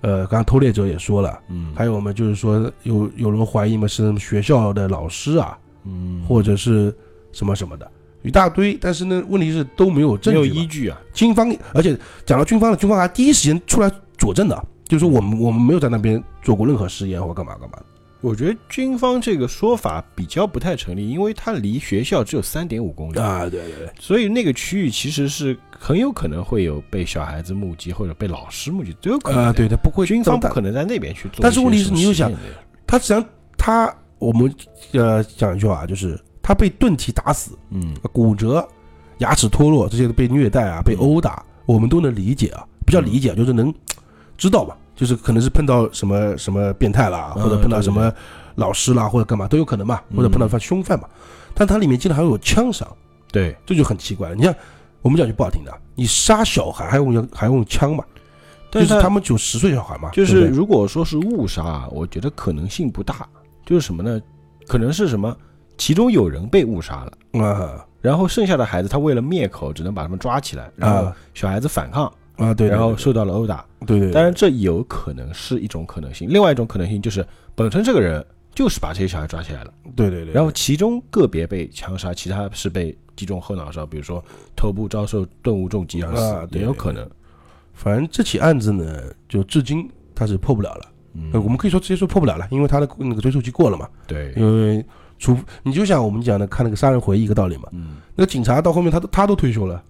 [0.00, 6.92] 呃，刚刚偷猎者也说了，嗯，还有我们就是说有有人怀疑嘛是学校的老师啊，嗯，或者是
[7.30, 7.88] 什么什么的，
[8.22, 8.76] 一大堆。
[8.80, 17.84] 但是呢，问题是都没有证没有据，依据啊，军方，而且讲到军方了，军方还第一时间出来佐证的，就是说我们我们没有在那边做过任何实验或干嘛干嘛的。
[18.20, 29.46] 我觉得军方这个说法比较不太成立，因为它离学校只有三点五公里，啊，对对对，所以那个区域其实是很有可能会有被小孩子目击或者被老师目击，都有可能。
[29.46, 31.42] 啊，对的，不会军方不可能在那边去做。
[31.42, 32.30] 但是问题是你又想
[32.86, 33.24] 他实际上
[33.58, 34.54] 他我们
[34.92, 38.66] 呃讲一句话，就是他被钝器打死、嗯，骨折、
[39.18, 43.72] 牙齿脱落这些被虐待啊、被殴打，我们都能理解啊，不叫理解，就是能
[44.36, 48.12] 知道嘛，就是可能是碰到什么什么变态啦，嗯或者碰到什么
[48.56, 51.08] 老师啦，或者干嘛都有可能嘛，嗯或者碰到犯凶犯嘛，
[51.54, 52.88] 但它里面竟然还有枪伤，
[53.30, 54.34] 对，这就很奇怪了。
[54.34, 54.52] 你像，
[55.00, 58.04] 我们讲句不好听的，你杀小孩还用还用枪嘛？
[58.70, 63.28] 就但是是他们只有十岁小孩嘛，就是如果说是误杀啊，我觉得可能性不大。
[63.64, 64.20] 就是什么呢？
[64.66, 65.36] 可能是什么？
[65.82, 73.64] 其中有人被误杀了，啊然后剩下的孩子他为了灭口，只能把他们抓起来，然后啊小孩子反抗，啊，对，然后受到了殴打。
[73.84, 76.28] 对对，当然，这有可能是一种可能性。
[76.30, 87.04] 另外一种可能性就是，本身这个人就是把这些小孩抓起来了，对对对，然后其中个别被枪杀，其他是被击中后脑勺，比如说头部遭受钝物重击而死，啊对也有可能。
[87.72, 90.88] 反正这起案子呢，就至今他是破不了了。
[91.14, 93.88] 嗯呃我们可以说直接说破不了了，因为他的那个追诉期过了嘛。
[94.06, 94.84] 对，因为
[95.22, 99.80] 除你就像我们讲的看那个杀人回忆一个道理嘛，嗯，那个警察到后面他都他都退休了，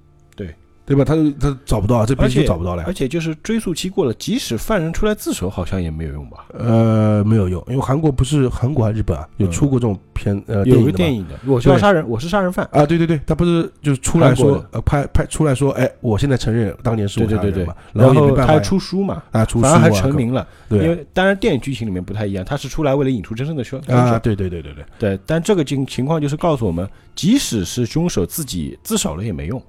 [0.95, 1.05] 对对吧？
[1.05, 2.93] 他都他找不到，这辈子就找不到了呀而。
[2.93, 6.45] 且就是追诉期过了，即使犯人出来自首，好像也没有用吧？
[6.53, 10.83] 呃，没有用，因为韩国不是韩国还是日本啊，有嗯出过这种片呃有。
[10.83, 12.69] 个电影的，我是要杀人，我是杀人犯。
[12.73, 20.45] 啊，对对对，他不是就是出来说呃拍拍出来说，哎，我现在承认当年是对对对对我杀人嘛，，然后他还出书嘛，啊出书啊还啊成名了。
[20.71, 29.63] 因为当然电影剧情里面不太一样，他是出来为了引出真正的凶凶啊，对对对对，对，但这个情情况就是告诉我们，即使是凶手自己自首了也没用，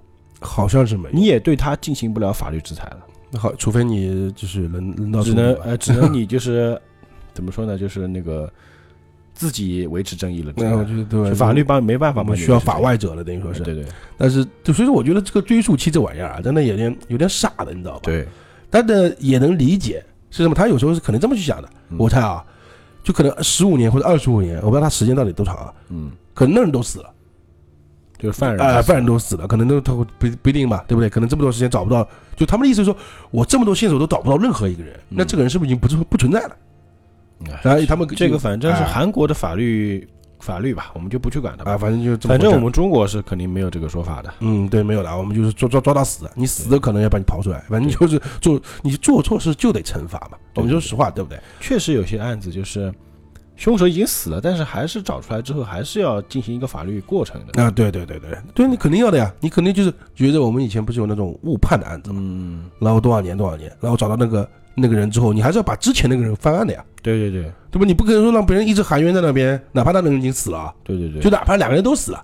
[0.44, 1.16] 好像是没有。
[1.16, 3.00] 你也对他进行不了法律制裁了，
[3.32, 6.80] 那好，除非你就是能能到只能呃，只能你就是
[7.34, 8.52] 怎么说呢，就是那个
[9.34, 10.54] 自己维持正义了。
[10.56, 13.64] 那我觉得对法律帮没办法嘛需要法外者了，等于说是。
[13.64, 13.86] 对对
[14.18, 18.02] 但是就所以说，我觉得这个追溯期这玩意儿啊，真的有点有点傻的，你知道吧？。
[18.04, 18.28] 对，
[18.70, 20.54] 但呢，也能理解是什么？
[20.54, 21.70] 他有时候是可能这么去想的。
[21.90, 22.44] 嗯我猜啊，
[23.04, 27.14] 就可能十五年或者二十五年，我不知道他时间到底多长啊，嗯，可能那人都死了，
[28.24, 31.10] 就是犯人啊、死犯人都死了，可能都他会不不一定嘛，对不对？
[31.10, 32.08] 可能这么多时间找不到，
[32.38, 32.96] 就他们的意思是说，
[33.32, 36.56] 我这么多线索都找不到任何一个人，那这个人是不是已经不是不存在了？
[37.52, 40.08] 哎然后他们这个反正是哎韩国的法律
[40.40, 41.74] 法律吧，我们就不去管它吧。
[41.74, 44.34] 啊，反正就反正我们中国是肯定没有这个说法的。
[44.40, 50.38] 嗯，对，没有的，我们就是抓抓抓到死，你死的可能要把你刨出来，反正就是做你做错事就得惩罚嘛。
[50.56, 51.38] 我们说实话，对不对？
[51.60, 52.94] 确实有些案子就是
[53.56, 57.64] 凶手已经死了，但是还是找出来之后，还是要进行一个法律过程的。
[57.64, 58.38] 啊，对对对对。
[58.54, 67.52] 对，你肯定要的呀，你肯定就是觉得我们以前不是有那种误判的案子嘛，嗯，然后多少年多少年，然后找到那个那个人之后，你还是要把之前那个人翻案的呀，对对对。
[67.72, 67.86] 对吧？
[67.88, 72.24] 你不可能说让别人一直含冤在那边，哪怕那个人已经死了啊，对对对，就哪怕两个人都死了，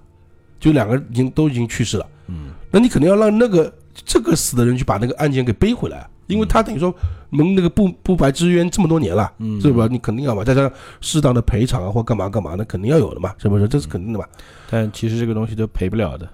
[0.60, 2.52] 就两个人已经都已经去世了，嗯。
[2.70, 6.94] 那你肯定要让那个这个死的人去把那个案件给背回来，因为他等于说
[7.30, 9.32] 我们那个不不白之冤这么多年了。
[9.40, 9.88] 嗯，是吧？
[9.92, 13.68] 你肯定要嘛，再加上适当的赔偿啊，或干嘛干嘛，那肯定要有的嘛，是不是？
[13.68, 14.26] 这是肯定的嘛。
[14.70, 16.30] 但其实这个东西都赔不了的，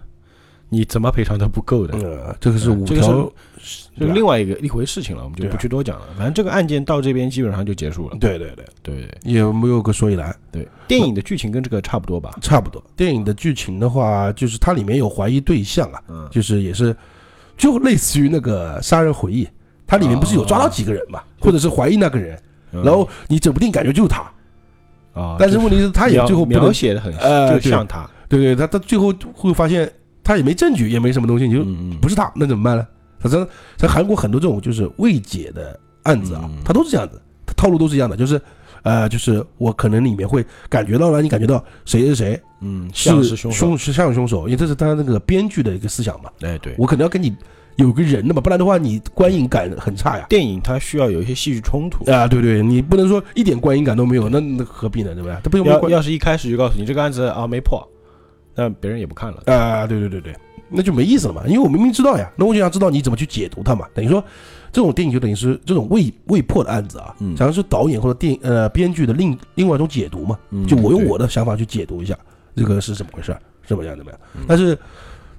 [0.69, 1.97] 你怎么赔偿都不够的。
[1.97, 3.31] 呃，这个是五条，
[3.97, 6.05] 这是另外一个一回事情了，我们就不去多讲了。
[6.17, 8.17] 反正这个案件到这边基本上就结束了。
[8.19, 12.37] 对对对，对对也没有个所以然，对，电影的剧情跟这个差不多吧？
[12.41, 12.83] 差不多。
[12.95, 16.95] 电影的剧情的话，就是它里面有怀疑对象啊，嗯，就是也是
[17.57, 19.45] 就类似于那个《杀人回忆》，
[19.87, 22.39] 它里面不是有抓到几个人嘛，或者是怀疑那个人，
[22.71, 22.83] 嗯。
[22.83, 24.21] 然后你指不定感觉就是他，
[25.19, 27.13] 啊，但是问题是他也最后不能描写的很
[27.61, 29.91] 就像他，对对，他他最后会发现
[30.23, 31.63] 他也没证据，也没什么东西，你就
[32.01, 32.85] 不是他，那怎么办呢？
[33.19, 38.39] 反正在韩国很多这种就是未解的案子啊嗯，他都是这样子，他套路都是一样的，就是
[38.83, 46.75] 呃，就是我可能里面会感觉到让你感觉到谁是谁嗯，像是是凶手，凶是像凶手，因为这是他那个编剧的一个思想嘛，哎对。
[46.77, 47.35] 我可能要跟你
[47.77, 50.25] 有个人的嘛，不然的话你观影感很差呀。
[50.29, 55.13] 电影它需要有一些戏剧冲突，啊，对对，你不能说一点观影感都没有，那那何必呢？
[55.13, 55.35] 对不对？
[55.43, 57.85] 他不用要要是一开始就告诉你这个案子啊没破，
[58.55, 59.43] 那别人也不看了。
[59.45, 60.35] 啊，对对对对，
[60.69, 63.85] 那就没意思了嘛，因为我明明知道呀，那我就想知道你怎么去解读它嘛。
[63.93, 64.23] 等于说，
[64.71, 72.17] 这种电影就等于是这种未未破的案子啊，嗯像是导演或者电呃编剧的另另外一种解读嘛，嗯就我用我的想法去解读一下
[72.55, 74.43] 这个是怎么回事儿，怎么样怎么样嗯。
[74.47, 74.77] 但是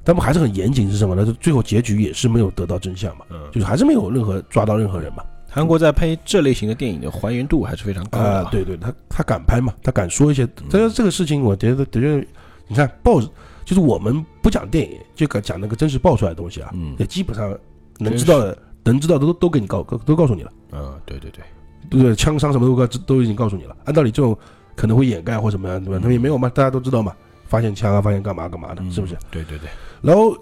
[0.06, 1.26] 他们还是很严谨，是什么呢？
[1.26, 5.22] 就最后结局也是没有得到真相嘛，嗯，就是还是没有任何抓到任何人嘛。
[5.50, 12.26] 韩国在拍这类型的电影的还原度还是非常高的啊，对对，他他敢拍嘛，他敢说一些，但是这个事情，我觉得的确，
[12.68, 13.20] 你看报
[13.64, 17.52] 就是我们不讲电影，就讲讲那个真实爆出来的东西啊，嗯也基本上
[17.98, 21.42] 能知道的，能知道的都都给你告都告诉你了，嗯，对对对，
[21.90, 22.14] 对对？
[22.14, 24.38] 枪伤什么都告都已经告诉你了，按道理这种
[24.76, 25.98] 可能会掩盖或什么样，对吧？
[25.98, 27.12] 他们也没有嘛，大家都知道嘛，
[27.48, 29.14] 发现枪啊，发现干嘛干嘛的，是不是？
[29.14, 29.18] 嗯？
[29.30, 29.68] 对对对，
[30.02, 30.36] 然后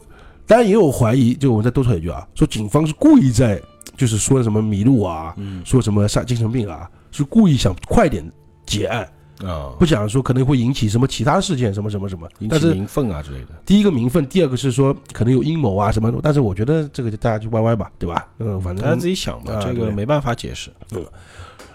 [0.47, 3.61] 当然也有怀疑，就我再多说一句啊，说警方是故意在
[3.97, 8.25] 就是说什么迷路啊，嗯说什么上精神病啊，是故意想快点
[8.67, 9.09] 结案。
[9.45, 12.27] 啊，不想说可能会引起什么其他事件，什么什么什么。
[12.49, 13.49] 但是引起民愤啊之类的。
[13.67, 16.19] 第一个名分，第二个是说可能有阴谋啊什么的。
[16.23, 18.29] 但是我觉得这个就大家就歪歪吧，对吧？
[18.39, 20.71] 嗯，反正大家自己想吧，啊这个没办法解释。
[20.93, 21.05] 嗯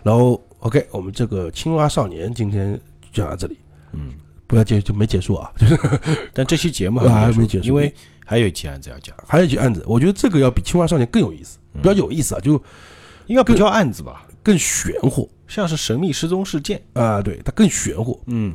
[0.01, 2.79] 然后 OK，我们这个青蛙少年今天
[3.11, 3.57] 就讲到这里，
[3.91, 4.13] 嗯，
[4.49, 5.77] 不要结就没结束啊，就 是
[6.33, 7.67] 但这期节目啊还没没结束。
[7.67, 7.93] 因为
[8.25, 12.61] 还有一期案子要讲，还有一起案子，我觉得这个要比青蛙少年更有意思，嗯比较有意思啊，就
[13.27, 15.29] 应该不叫案子吧，更玄乎。
[15.47, 16.81] 像是神秘失踪事件。
[16.93, 18.19] 啊，对，它更玄乎。
[18.25, 18.51] 嗯。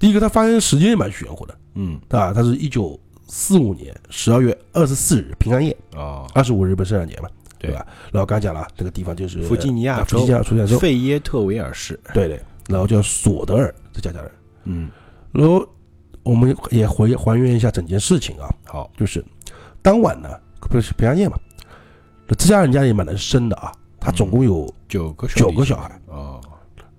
[0.00, 7.28] 第一个，它发生时间也蛮玄乎的，嗯，啊，它是一九四五年十二月二十四日平安夜，哦，二十五日本圣诞节嘛，
[7.58, 7.70] 对。
[7.70, 7.86] 对吧？
[8.12, 10.18] 然后刚才讲了，这个地方就是弗吉尼亚州。
[10.18, 11.98] 啊弗吉尼亚弗吉尼亚州，费耶特维尔市。
[12.12, 14.30] 对对，然后叫索德尔这家家人，
[14.64, 14.90] 嗯，
[15.36, 15.66] 然后
[16.22, 19.24] 我们也回还原一下整件事情啊，好，就是
[19.82, 20.28] 当晚呢，
[20.60, 21.38] 不是平安夜嘛，
[22.28, 23.70] 这家人家也蛮能生的啊，
[24.00, 26.40] 他总共有九个九个小孩，哦。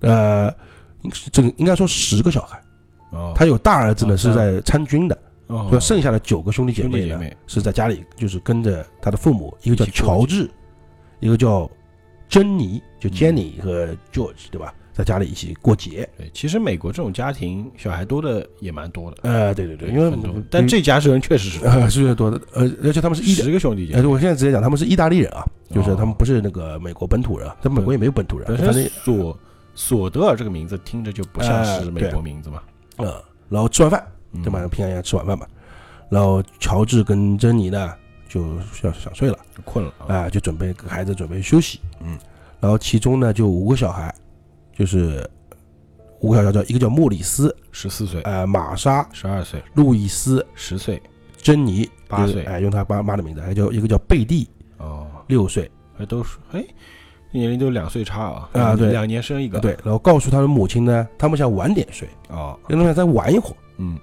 [0.01, 0.53] 呃，
[1.01, 2.61] 应这个应该说十个小孩，
[3.09, 5.67] 哦，他有大儿子呢哦是在参军的，哦。
[5.71, 10.47] 就剩下的九个兄弟姐妹呢是在家里，就是跟着他的父母，一个叫乔治，
[11.19, 11.67] 一个叫
[12.29, 13.11] 珍妮，就嗯。
[13.11, 16.09] Jenny 和 George 对吧，在家里一起过节。
[16.17, 20.11] 对，其实美国这种家庭小孩多的也蛮多的，呃，对对对，因为
[20.49, 29.37] 但这家人确实是呃是多的，呃，而且他们是十个兄弟姐呃，妹，我现在直接讲，他们是意大利人啊，就是哦他们不是那个美国本土人，他们美国也没有本土人，本反正索
[29.75, 32.63] 索德尔这个名字听着就不像是美国名字嘛，
[32.95, 34.67] 呃，然后吃完饭，嗯对吧？
[34.67, 35.45] 平安夜吃晚饭嘛，
[36.09, 37.93] 然后乔治跟珍妮呢
[38.27, 39.37] 就想想睡了。
[39.63, 42.17] 困了啊，啊、就准备给孩子准备休息，嗯，
[42.59, 44.13] 然后其中呢就五个小孩，
[44.77, 45.27] 就是
[46.19, 51.01] 五个小孩叫一个叫莫里斯，十四岁、呃，玛莎、十二岁、路易斯、十岁，
[51.37, 56.63] 珍妮八岁就是哎、用他爸妈的名字，还叫一个叫贝蒂，哦，六岁，还都是哎，
[57.31, 63.97] 年龄都两岁差啊，啊对两年生一个，对，然后告诉他的母亲呢，他们想晚点睡，哦，让他们再玩一会儿，嗯。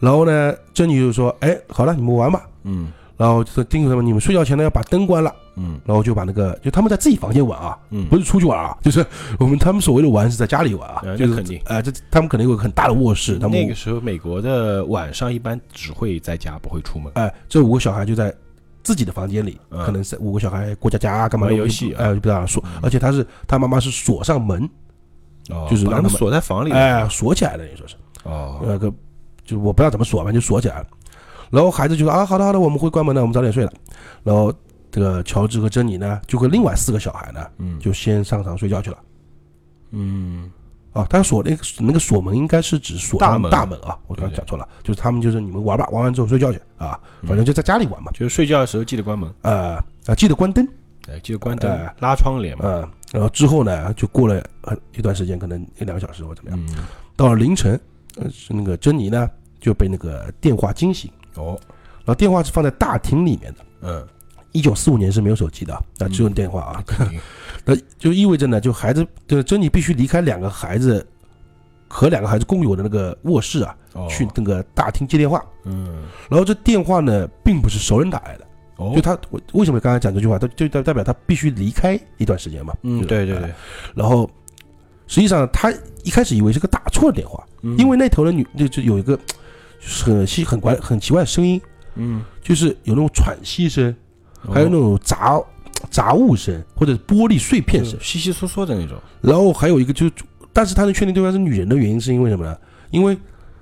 [0.00, 5.80] 然后呢，珍妮就说，哎，好了，你们玩吧，嗯然后就说叮嘱他们，你们睡觉前呢要把灯关了，嗯。
[5.84, 9.06] 然后就把那个就他们在自己房间玩啊，嗯，不是出去玩啊，就是
[9.38, 11.60] 我们他们所谓的玩是在家里玩啊，就是肯定。
[11.66, 17.12] 呃，这他们可能有个很大的卧室，他们那个时候美国的晚上一般只会在家，不会出门。
[17.14, 18.34] 哎、这五个小孩就在
[18.82, 19.84] 自己的房间里，嗯。
[19.84, 22.02] 可能是五个小孩过家家啊干嘛玩游戏啊。
[22.02, 22.80] 哎、就不知道锁，嗯。
[22.82, 24.68] 而且他是他妈妈是锁上门，
[25.50, 26.72] 哦就是让他们把他们锁在房里。
[26.72, 28.92] 哎、锁起来的，你说是，哦，那个
[29.44, 30.86] 就我不知道怎么锁，反正就锁起来了。
[31.54, 33.72] 然后孩子就说啊，好的好的，我们会关门的，我们早点睡了。
[34.22, 34.52] 然后
[34.90, 38.98] 这个乔治和珍妮呢，就和另外四个小孩呢，嗯，就先上床睡觉去了。
[39.92, 40.50] 嗯。
[40.92, 43.50] 啊，他锁那个那个锁门应该是指锁大门。
[43.50, 47.28] 大门啊，我刚才讲错了，就是他们就是你们玩吧，玩完之后睡觉去啊，嗯。
[47.28, 49.74] 反正就在家里玩嘛，就是睡觉的时候记得关门，呃
[50.06, 50.64] 啊，记得关灯，
[51.08, 52.64] 哎，记得关灯哎，拉窗帘嘛。
[52.64, 56.84] 嗯，然后之后呢，就过了很一段时间，可能一两个小时或怎么样，嗯，
[57.16, 57.72] 到了凌晨，
[58.18, 61.58] 呃，是那个珍妮呢就被那个电话惊醒，哦，
[61.98, 64.06] 然后电话是放在大厅里面的，嗯，
[64.52, 66.84] 一九四五年是没有手机的，那，只有电话啊，
[67.64, 71.06] 那就意味着呢，就孩子，就珍妮必须离开两个孩子
[71.88, 75.44] 和两个孩子共有的那个卧室啊，哦，去那个大厅接电话。
[75.64, 78.92] 嗯，然后这电话呢，并不是熟人打来的，哦。
[78.94, 82.74] 就，他我为什么刚才讲这句话，他就代代表他必须离开一段时间嘛。
[82.82, 83.50] 嗯，对对对呃，
[83.94, 84.28] 然后
[85.06, 87.76] 实际上他一开始以为是个打错的电话，嗯。
[87.78, 89.26] 因为那头的女就就有一个就是
[90.04, 91.60] 很稀很怪很奇怪的声音，
[91.96, 93.94] 嗯，就是有那种喘息声，
[94.46, 95.40] 哦还有那种杂
[95.90, 98.96] 杂物声或者玻璃碎片声，稀稀疏疏的那种。
[99.20, 100.12] 然后还有一个就是，
[100.52, 102.56] 但是他能确定对方是女人的原因是因为什么呢？
[102.90, 103.16] 因为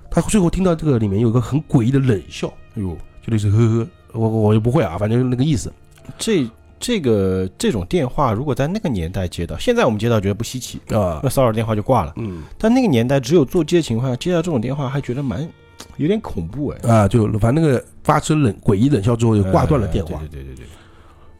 [0.09, 5.73] 他最后听到这个里面有一个很诡异的冷笑，哎呦，就类似呵呵，我我我就不会啊，反正就那个意思。
[6.17, 6.47] 这
[6.79, 12.13] 这个这种电话，如果在那个年代接到，现在我们接到觉得不稀奇，啊那，骚扰电话就挂了。
[12.17, 15.49] 嗯但那个年代只有座机的情况下，接到这种电话还觉得蛮
[15.97, 16.89] 有点恐怖哎。
[16.89, 20.17] 啊，就反正那个发出冷诡异冷笑之后，就挂断了电话。
[20.17, 20.65] 哎对对对对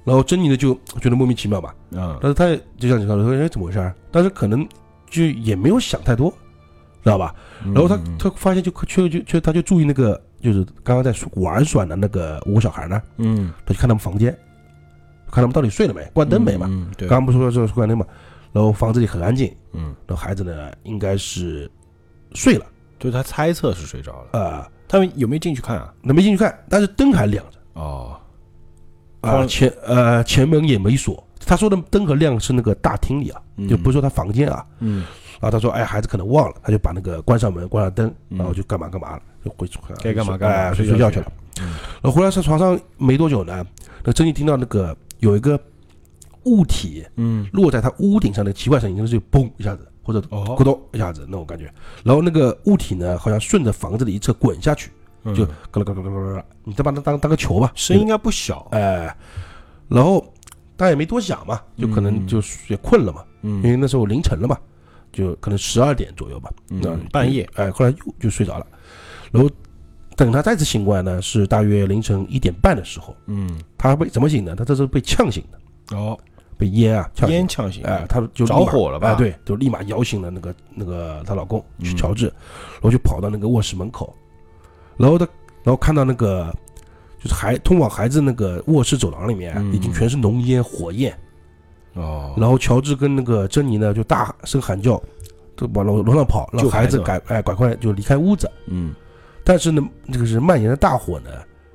[0.06, 3.96] 然后珍妮呢就觉得莫名其妙嘛，对，啊，但是他也就像你说的，说哎怎么回事儿？
[4.12, 4.68] 但是可能
[5.10, 6.30] 就也没有想太多，
[7.02, 7.34] 知道吧？
[7.64, 14.30] 然后他嗯他发现就却就却他就注意那个就是刚刚在玩耍的那个五个小孩呢，嗯，他就看他们房间，
[15.32, 16.68] 看他们到底睡了没，关灯没嘛？
[16.70, 18.06] 嗯，对，刚刚不是说这是关灯嘛？
[18.52, 21.72] 然后房子里很安静，嗯，然后孩子呢应该是
[22.34, 22.66] 睡了，
[23.04, 24.40] 就是他猜测是睡着了。
[24.40, 25.94] 啊，他们有没有进去看啊？
[26.02, 28.16] 那没进去看，但是灯还亮着哦，
[29.20, 31.22] 啊、光前呃前门也没锁。
[31.46, 34.66] 他说的灯和亮是那个大厅里啊，就不是说他房间啊。
[34.80, 35.04] 嗯，
[35.42, 41.26] 然后他说，哎，孩子可能忘了，他就把那个关上门，关上灯，嗯然后就干嘛干嘛了，就回去该干嘛干嘛哎睡睡觉去了。
[41.60, 41.66] 嗯
[42.02, 43.66] 然后回来上床上没多久呢，
[44.06, 45.60] 那珍妮听到那个有一个
[46.46, 51.74] 物体嗯，落在他屋顶上的奇怪声音，就是嘣一下子，或者哦咕，咚一下子那种感觉。
[52.04, 54.92] 然后那个物体呢，好像顺着房子的一侧滚下去，
[55.24, 58.68] 嗯就咯咯咯咯咯咯咯，你再把它当当个球吧，声音应该不小。
[58.72, 59.16] 哎，
[59.88, 60.22] 然后
[60.76, 64.58] 大家也没多想嘛，就可能嗯就也困了嘛，因嗯为那时候凌晨了嘛，
[65.12, 67.50] 就可能十二点左右吧，那嗯，半夜。
[67.56, 68.66] 哎，后来又就睡着了，
[69.32, 69.50] 然后
[70.16, 74.56] 等他再次醒过来呢，是大约凌晨一点半的时候，嗯，他被怎么醒的？
[74.56, 76.20] 他这是被呛醒的，哦，
[76.58, 77.84] 被烟啊呛烟呛醒。
[77.84, 84.14] 哎，，她就着火了吧哎，对，就立马摇醒了那个那个她老公嗯乔治，然后就跑到那个卧室门口，
[84.98, 85.28] 然后他
[85.64, 86.54] 然后看到那个
[87.22, 91.18] 就是孩通往孩子那个卧室走廊里面嗯已经全是浓烟火焰，
[91.94, 95.02] 哦，然后乔治跟那个珍妮呢就大声喊叫，
[95.56, 98.94] 就往楼楼上跑，让孩子赶哎赶快就离开屋子，嗯，
[99.44, 101.30] 但是呢这个是蔓延的大火呢，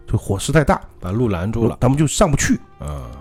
[0.06, 1.76] 就火势太大，把路拦住了。
[1.80, 3.17] 他们就上不去，啊，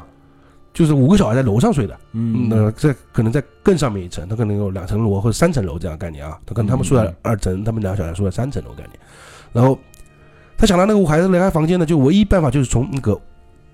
[0.78, 2.00] 就是五个小孩在楼上睡的。
[2.12, 6.38] 嗯，那在可能在更上面一层，他可能有两层楼或者三层楼这样概念啊。
[6.46, 8.92] 他可能他们住在嗯二层，他们两个小孩住在三层楼概念。
[9.52, 9.76] 然后
[10.56, 13.20] 他想到那个孩子离开房间呢，就唯一办法就是从那个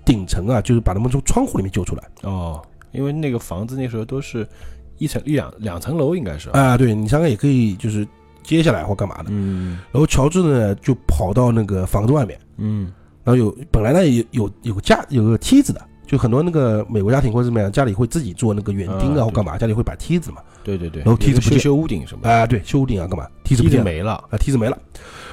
[0.02, 2.02] 顶层啊，就是把他们从窗户里面救出来。
[2.22, 2.62] 哦，
[2.92, 4.48] 因为那个房子那时候都是
[4.96, 6.48] 一层一两两层楼，应该是。
[6.52, 8.08] 啊，对你想想也可以，就是
[8.42, 9.26] 接下来或干嘛的。
[9.28, 12.90] 嗯然后乔治呢就跑到那个房子外面，嗯
[13.22, 15.86] 然后有本来呢有有有个架有个梯子的。
[16.06, 20.38] 就很多那个美国家庭或者怎么样，家里会自己做那个园丁啊啊或干嘛，家里会摆梯子嘛。
[20.62, 23.26] 对对对，然后梯子不修修屋顶什么的，啊，对，修屋顶啊干嘛？
[23.42, 24.12] 梯子不见没了。
[24.30, 24.78] 啊，梯子没了，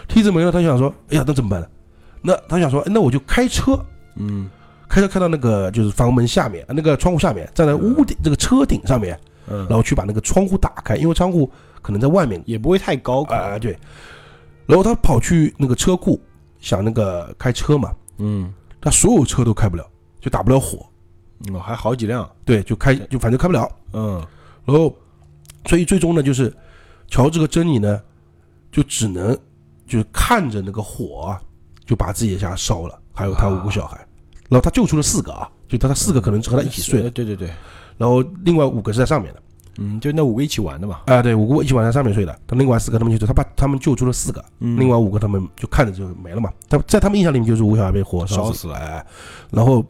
[0.07, 1.67] 梯子没了，他就想说，哎呀，那怎么办呢？
[2.21, 3.79] 那他想说，哎那我就开车，
[4.15, 4.49] 嗯
[4.87, 9.17] 开车开到那个就是房门下面，那个窗户下面，站在屋顶这个车顶上面，
[9.49, 11.49] 嗯，然后去把那个窗户打开，因为窗户
[11.81, 13.77] 可能在外面也不会太高啊、对。
[14.65, 16.21] 然后他跑去那个车库，
[16.59, 19.85] 想那个开车嘛，嗯他所有车都开不了，
[20.21, 20.85] 就打不了火，
[21.49, 22.29] 嗯，还好几辆。
[22.45, 23.69] 对，就开就反正开不了。
[23.93, 24.25] 嗯
[24.63, 24.95] 然后，
[25.65, 26.55] 所以最终呢，就是
[27.07, 27.99] 乔治和珍妮呢，
[28.71, 29.37] 就只能
[29.87, 31.41] 就是看着那个火啊，
[31.85, 33.97] 就把自己的家烧了，还有他五个小孩。
[34.47, 37.49] 然后他救出了四个啊，就他他四个可能是和他一起睡的，对对对，
[37.97, 39.41] 然后另外五个是在上面的。
[39.77, 40.99] 嗯，就那五个一起玩的嘛。
[41.05, 46.51] 啊，对，五个一起玩在上面睡的，他另外四个他们就他把他们救出了四个，嗯另外五个他们就看着就没了嘛。
[46.69, 49.05] 他在他们印象里面就是五个小孩被火烧死死了，哎，
[49.49, 49.83] 然后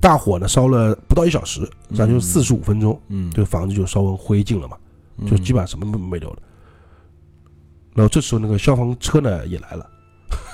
[0.00, 4.76] 大火呢烧了不到一小时，咱就四十五分钟，嗯，这个房子就烧成灰烬了嘛，
[5.18, 5.26] 嗯。
[5.26, 6.36] 就基本上什么都没留了。
[7.94, 9.88] 然后这时候那个消防车呢也来了，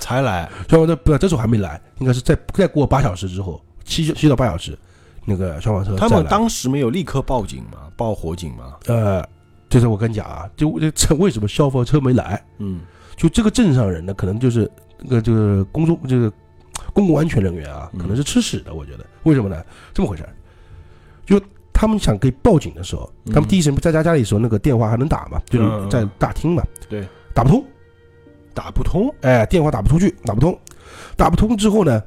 [0.00, 4.78] 才来， 消防车不，这时候还没来，应该是再再过八小时之后，七七到八小时，
[5.24, 8.76] 那个消防车他们当时没有立刻报警嘛，报火警嘛。
[8.86, 9.26] 呃，
[9.68, 12.42] 就是我跟你讲啊，就这这为什么消防车没来？
[12.58, 12.80] 嗯。
[13.14, 14.68] 就这个镇上人呢，可能就是
[14.98, 16.32] 那个就是公众这个
[16.92, 17.98] 公共安全人员啊，嗯。
[18.00, 18.74] 可能是吃屎的。
[18.74, 19.06] 我觉得。
[19.24, 19.64] 为什么呢？
[19.94, 20.34] 这么回事儿，
[21.24, 21.40] 就
[21.72, 23.32] 他们想可以报警的时候，嗯。
[23.32, 27.64] 他们第一时间在家家里的时候，那个电话还能打嘛，就是在大厅嘛，对，打不通，
[28.54, 29.14] 打不通。
[29.20, 30.58] 哎，电话打不出去，打不通，
[31.16, 32.02] 打不通之后呢，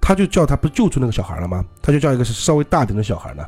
[0.00, 1.64] 他就叫他不是救出那个小孩了吗？
[1.80, 3.44] 他就叫一个是稍微大点的小孩呢，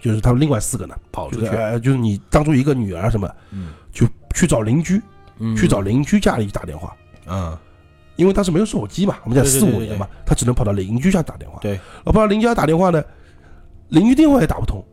[0.00, 3.72] 就是他们另外四个呢，跑出去，就是呃，就是你当初一个女儿什么，嗯。
[3.90, 5.02] 就去找邻居，
[5.38, 5.56] 嗯。
[5.56, 6.94] 去找邻居家里打电话。
[7.26, 7.56] 嗯，
[8.18, 11.58] 因为当时没有手机嘛，我们讲四五年嘛，他只能跑到邻居家打电话。
[11.62, 13.02] 对，我跑到邻居家打电话呢，
[13.88, 14.84] 邻居电话也打不通，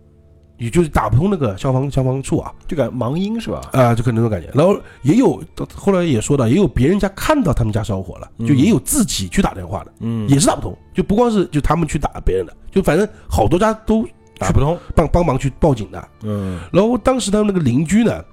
[0.57, 3.61] 也就是打不通那个消防消防处啊，这个盲音是吧？
[3.73, 4.49] 啊、就可能那种感觉。
[4.53, 14.07] 然后也有后来也说到，也有别人家看到他们家着火了，嗯就也有自己去打电话的，嗯也是打不通，就不光是就他们去打别人的，就反正好多家都
[14.37, 14.77] 打不通。
[14.93, 16.07] 帮帮忙去报警的。
[16.21, 18.23] 嗯然后当时他们那个邻居呢，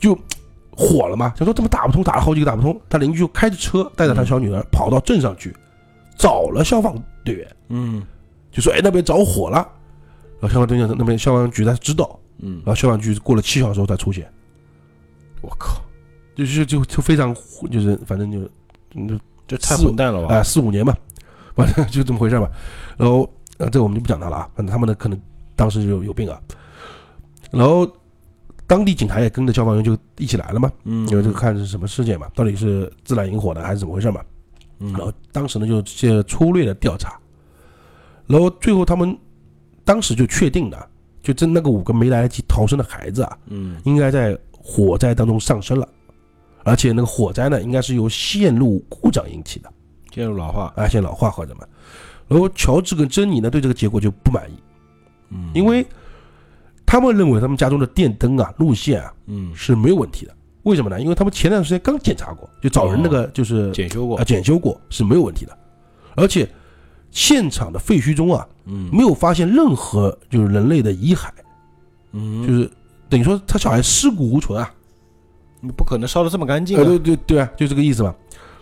[0.00, 0.18] 就
[0.76, 2.78] 火了嘛，想说怎么打不通，打了好几个打不通。
[2.88, 5.56] 他邻居就开着车带着他小女儿跑到镇上去，
[6.18, 8.02] 找了消防队员，嗯
[8.52, 9.56] 就说：“哎，那边着火了。”
[10.38, 14.30] 然后消防队员那边消防局他知道，嗯然，后消防局过了七小时后才出现，
[15.40, 15.80] 我靠，
[16.34, 17.34] 就是就就非常
[17.70, 18.38] 就是反正就
[18.94, 20.42] 嗯这太四混蛋了啊、吧？
[20.42, 20.94] 四五年嘛，
[21.54, 22.50] 反正就这么回事吧。
[22.98, 25.18] 然后呃这个我们就不讲他了啊，反正他们的可能
[25.54, 26.38] 当时有有病啊。
[27.50, 27.90] 然后
[28.66, 34.20] 当地警察也跟着消防员就一起来了嘛，嗯，因为这个看是什么事件嘛，到底是自然引火的还是怎么回事嘛？
[34.80, 37.18] 嗯，然后当时呢就些粗略的调查，
[38.26, 39.16] 然后最后他们
[39.84, 40.88] 当时就确定了，
[41.22, 43.80] 就这那个五个没来得及逃生的孩子啊，嗯。
[43.84, 45.88] 应该在火灾当中丧生了，
[46.64, 49.72] 而且那个火灾呢应该是由线路故障引起的，
[50.12, 50.72] 线路老化。
[50.76, 51.66] 啊，线老化或者什么。
[52.26, 54.54] 然后乔治跟珍妮呢对这个结果就不满意，
[55.30, 55.86] 嗯，因为
[56.86, 60.34] 他们认为他们家中的电灯啊路线啊嗯是没有问题的。
[60.62, 61.00] 为什么呢？
[61.00, 64.24] 因为他们前段时间刚检查过，就找人那个就是检修过啊。
[64.24, 65.56] 检修过是没有问题的，
[66.16, 66.48] 而且
[67.10, 71.28] 现场的废墟中啊嗯没有发现任何就是人类的遗骸，
[72.12, 72.68] 嗯，就是
[73.08, 74.72] 等于说他小孩尸骨无存啊，
[75.60, 76.86] 你不可能烧的这么干净呃啊。
[76.86, 78.12] 对对对啊，就这个意思嘛。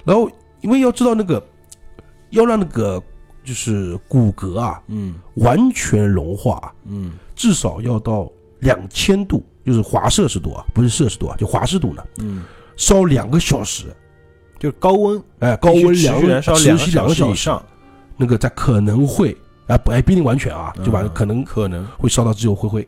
[0.05, 1.43] 然后因为要知道那个
[2.31, 3.03] 要让那个
[3.43, 8.31] 就是骨骼啊嗯完全融化啊，嗯至少要到
[8.61, 12.43] 两千度，就是华摄氏度啊，不是摄氏度啊，就华氏度呢，嗯，
[12.77, 13.87] 烧两个小时，
[14.59, 17.63] 就是高温，哎，高温两必须持续两个小时，以上，
[18.17, 21.85] 那个才可能会啊不哎不一定完全啊，就把嗯可能可能。
[21.99, 22.87] 会烧到只有灰灰。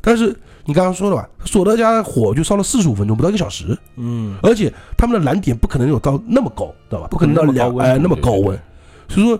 [0.00, 0.34] 但是
[0.64, 4.34] 你刚刚说了吧，索德家火就烧了四十五分钟，不到一个小时，嗯。
[4.42, 7.08] 而且他们的燃点不可能有到那么高，知道吧？
[7.08, 8.58] 不可能到两哎那么高温，
[9.08, 9.38] 所以说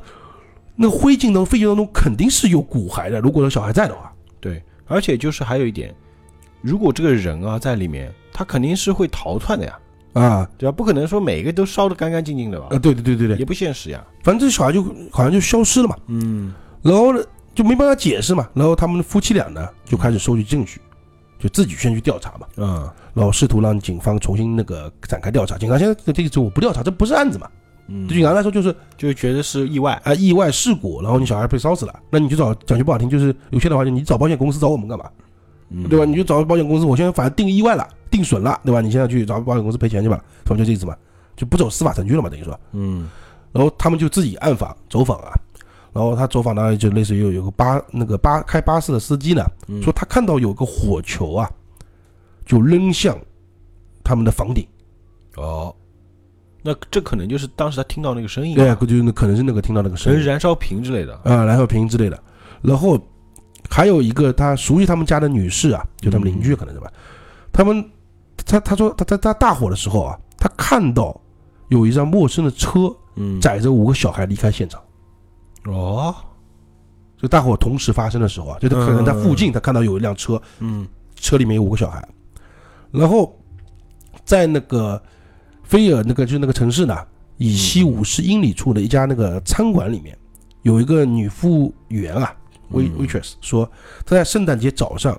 [0.76, 4.09] 那个灰烬当中、废烬当中肯定是有骨骸的，如果有小孩在的话，
[4.40, 5.94] 对，而且就是还有一点，
[6.62, 9.78] 如果这个人啊在里面，他肯定是会逃窜的呀，
[10.14, 10.72] 啊对吧？
[10.72, 12.78] 不可能说每一个都烧得干干净净的吧啊，？
[12.78, 14.04] 对对对对对，也不现实呀。
[14.22, 17.22] 反正这小孩就好像就消失了嘛，嗯然后呢
[17.54, 20.80] 就没办法解释嘛，然后他们夫妻俩呢就开始收集证据，
[21.38, 25.58] 就自己先去调查嘛，嗯然后试图让警方重新那个展开调查。
[25.58, 27.50] 警察现在这个时候我不调查，这不是案子嘛，
[27.92, 30.00] 嗯，对警察来说就是就觉得是意外。
[30.04, 35.10] 啊意外事故，然后你小孩被烧死了，那你就找讲句不好听，就是有些的话，就你找保险公司找我们干嘛？
[35.70, 36.04] 嗯对吧？
[36.04, 38.80] 你就找保险公司，我现在反正定意外了，定损了，对吧？
[38.80, 40.96] 你现在去找保险公司赔钱去吧，他们就这意思嘛，
[41.36, 42.58] 就不走司法程序了嘛，等于说。
[42.72, 43.08] 嗯
[43.52, 45.32] 然后他们就自己暗访走访啊，
[45.92, 51.50] 然后他走访呢，就类似于有有个巴那个巴开巴士的司机呢，嗯说他看到有个火球啊，
[52.46, 53.18] 就扔向
[54.04, 54.64] 他们的房顶，
[55.36, 55.74] 哦，
[56.62, 60.20] 那这可能就是当时他听到那个声音对，啊，就是那可能是那个听到那个声音。
[60.22, 61.14] 燃烧瓶之类的。
[61.24, 62.22] 啊，燃烧瓶之类的。
[62.62, 62.98] 然后
[63.68, 66.92] 还有一个他熟悉他们家的女士啊，就他们邻居可能是吧，
[67.52, 67.84] 他们
[68.44, 71.18] 他他说他他他大火的时候啊，他看到
[71.68, 74.80] 有一辆陌生的车嗯，载着五个小孩离开现场。
[75.64, 76.14] 哦，
[77.16, 80.86] 就大火同时发生的时候啊，就他可能在附近他看到有一辆车，嗯。
[81.22, 82.02] 车里面有五个小孩，
[82.90, 83.38] 然后
[84.24, 85.00] 在那个
[85.70, 86.98] 菲尔那个就是那个城市呢，
[87.36, 90.18] 以西五十英里处的一家那个餐馆里面，
[90.62, 92.34] 有一个女服务员啊
[92.72, 93.64] ，wait 嗯 waitress 说，
[94.04, 95.16] 她在圣诞节早上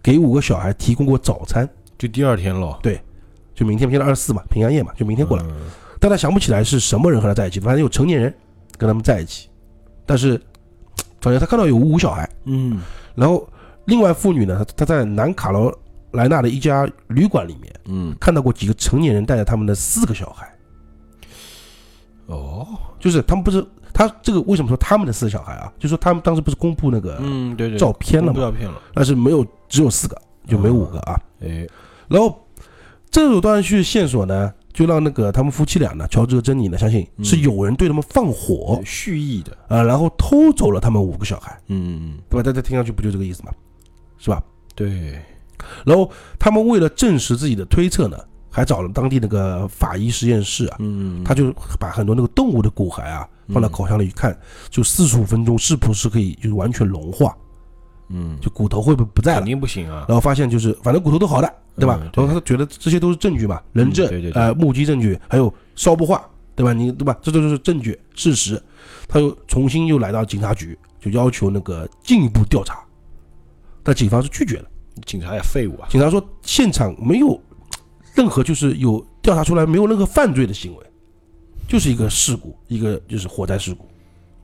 [0.00, 1.68] 给五个小孩提供过早餐，
[1.98, 2.78] 就第二天了。
[2.80, 3.00] 对。
[3.56, 5.42] 就明天，明天二十四嘛，平安夜嘛，就明天过来。
[5.42, 5.52] 嗯
[5.98, 8.32] 但她想不起来是什么人和她在一起，反正有成年人
[8.78, 9.48] 跟他们在一起，
[10.06, 10.40] 但是
[11.20, 12.80] 反正她看到有五个小孩，嗯
[13.16, 13.48] 然后
[13.86, 15.76] 另外妇女呢，她她在南卡罗
[16.12, 20.48] 来纳的一家旅馆里面嗯，看到过几个成年人带着他们的四个小孩。
[22.26, 22.66] 哦，
[22.98, 25.70] 就是他们不是他这个为什么说他们的四个小孩啊？
[25.78, 28.80] 就说他们当时不是公布那个嗯，对对，照片了吗，照片了。
[28.94, 31.20] 但是没有只有四个，就没有五个啊。
[31.40, 31.66] 哎，
[32.08, 32.46] 然后
[33.10, 39.54] 这种断续线索呢，就让那个他们夫妻俩呢，乔治和珍妮呢，相信嗯是有人对他们放火蓄意的。
[39.68, 42.42] 啊、然后偷走了他们五个小孩，嗯，对吧？
[42.42, 43.52] 大家听上去不就这个意思吗？
[44.16, 44.42] 是吧？
[44.74, 45.20] 对，
[45.84, 48.16] 然后他们为了证实自己的推测呢，
[48.50, 54.38] 还找了当地那个法医实验室啊，嗯，他就把很多那个动物的骨骸啊放到烤箱里去看，
[54.70, 57.36] 就四十五分钟是不是可以就是完全融化，
[58.08, 59.38] 嗯，就骨头会不会不在了？
[59.38, 60.04] 肯定不行啊。
[60.08, 61.98] 然后发现就是反正骨头都好的，对吧？
[62.14, 66.72] 然后他觉得这些都是证据嘛，人证呃目击证据，还有烧不化，对吧？
[66.72, 67.16] 你对吧？
[67.22, 68.62] 这都是证据事实。
[69.08, 72.78] 他又重新又来到警察局，就要求那个进一步调查，
[73.82, 74.64] 但警方是拒绝了。
[75.04, 75.88] 警察也废物啊。
[75.90, 77.40] 警察说现场没有
[78.14, 80.86] 任何就是有调查出来没有任何犯罪的行为，
[81.68, 83.86] 就是一个事故，一个就是火灾事故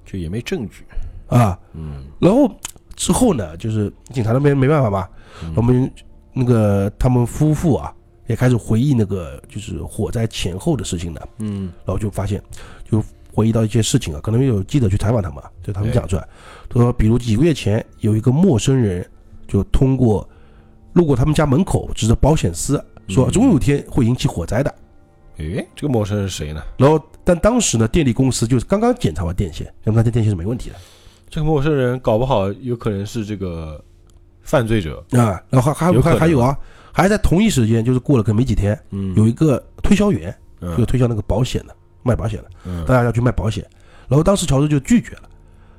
[0.05, 0.85] 就也没证据。
[1.29, 1.59] 啊。
[1.75, 2.51] 嗯，然后
[2.97, 5.09] 之后呢，就是警察那边没办法嘛，
[5.43, 5.91] 嗯我们
[6.33, 7.95] 那个他们夫妇啊
[8.27, 12.43] 也开始回忆那个就是火灾前后的事情呢，嗯然后就发现
[12.91, 16.29] 就回忆到一些事情啊，可能有记者去采访他们啊，就他们讲出来，
[16.69, 19.09] 他说比如几个月前有一个陌生人
[19.47, 20.29] 就通过
[20.93, 24.75] 路过他们家门口，指着保险丝说嗯总有一天会引起火灾的。
[25.37, 26.61] 诶，这个陌生人是谁呢？
[26.77, 30.77] 然后但当时呢，电力公司就是刚刚检查完电线，那么他这电线是没问题的
[31.31, 33.81] 这个陌生人搞不好有可能是这个
[34.43, 35.05] 犯罪者。
[35.13, 35.41] 啊。
[35.49, 36.59] 然后还还有还还有啊，
[36.91, 43.65] 还在同一时间，就是过了个没几天，嗯有一个推销员，嗯就推销那个保险的，卖保险的，嗯大家要去卖保险，
[44.09, 45.23] 然后当时乔治就拒绝了。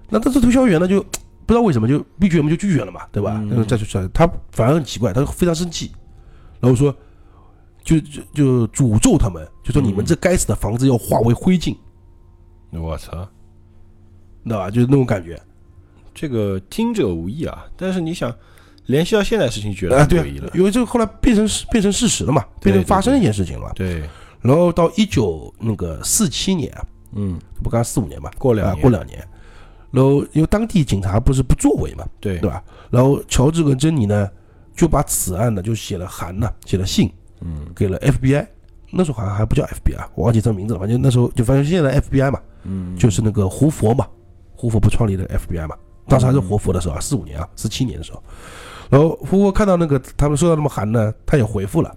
[0.07, 1.05] 那这次推销员呢，就
[1.49, 3.39] 不知道为什么就拒绝嘛，就拒绝了嘛，对吧？
[3.41, 3.49] 嗯。
[3.49, 5.91] 然后再去说，他反而很奇怪，他非常生气，
[6.59, 6.95] 然后说，
[7.83, 11.75] 就就就诅咒他们，就说嗯你们这该死的房子要化为灰烬，
[12.69, 13.27] 我操，
[14.43, 14.69] 知道吧？
[14.69, 15.41] 就是那种感觉。
[16.13, 18.31] 这个听者无意啊，但是你想
[18.85, 23.71] 联系到现在事情，觉得啊，对因为这个后来变成事变成事实了嘛，变成发生一件事情了嘛。
[23.73, 24.07] 对，
[24.39, 28.81] 然后到一九那个四七年啊，嗯，不刚四五年嘛，啊，过两年。
[28.81, 29.27] 过两年，
[29.91, 32.37] 然后因为当地警察不是不作为嘛，对。
[32.39, 32.63] 对吧？
[32.89, 34.29] 然后乔治跟珍妮呢
[34.75, 37.11] 就把此案呢就写了函呢，写了信
[37.41, 37.65] 嗯。
[37.75, 38.45] 给了 FBI，
[38.91, 44.07] 那时候好像还不叫 FBI，我忘记这名字了，反正那时候就反正现在 FBI 嘛，嗯，就是那个胡佛嘛，
[44.55, 45.75] 胡佛不创立的 FBI 嘛，
[46.07, 48.23] 当时还是活佛的时候啊，四五年啊，四七年的时候，
[48.89, 51.95] 然后胡佛看到那个他们收到那么函呢，他也回复了，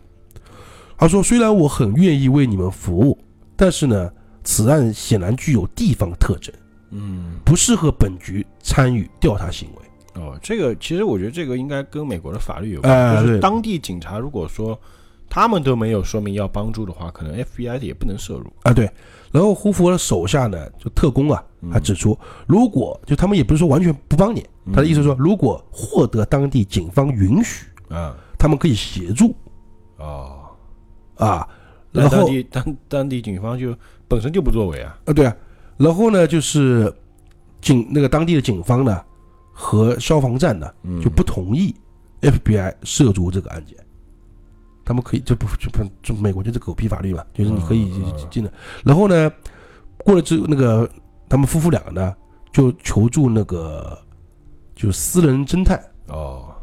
[0.99, 3.18] 他说虽然我很愿意为你们服务，
[3.57, 4.11] 但是呢，
[4.45, 6.55] 此案显然具有地方特征，
[6.93, 10.20] 嗯不适合本局参与调查行为。
[10.22, 14.78] 哦，这个其实我觉得这个应该跟美国的法律有哎关，就是当地警察如果说
[15.28, 18.53] 他们都没有说明要帮助的话，可能 FBI 也不能涉入。
[18.62, 18.88] 啊，对。
[19.30, 29.34] 然后胡佛的手下呢，就特工啊，他指出，如果就他们也不是说完全不帮你，嗯他的意思是说，如果获得当地警方允许，啊他们可以协助
[29.97, 30.51] 哦，
[31.16, 31.49] 啊。
[31.90, 33.74] 然后当地当当地警方就
[34.09, 34.99] 本身就不作为啊。
[35.07, 35.34] 啊，对啊，
[35.77, 36.93] 然后呢，就是
[37.61, 39.03] 警那个当地的警方呢
[39.53, 41.75] 和消防站呢嗯就不同意
[42.20, 43.77] FBI 涉足这个案件，
[44.85, 47.91] 他们可以这不就不就美国就是狗屁法律嘛，就是你可以
[48.31, 48.53] 进的。
[48.85, 49.31] 然后呢，
[49.99, 50.89] 过了之后，那个
[51.29, 52.14] 他们夫妇两个呢
[52.53, 53.99] 就求助那个
[54.75, 56.55] 就私人侦探哦，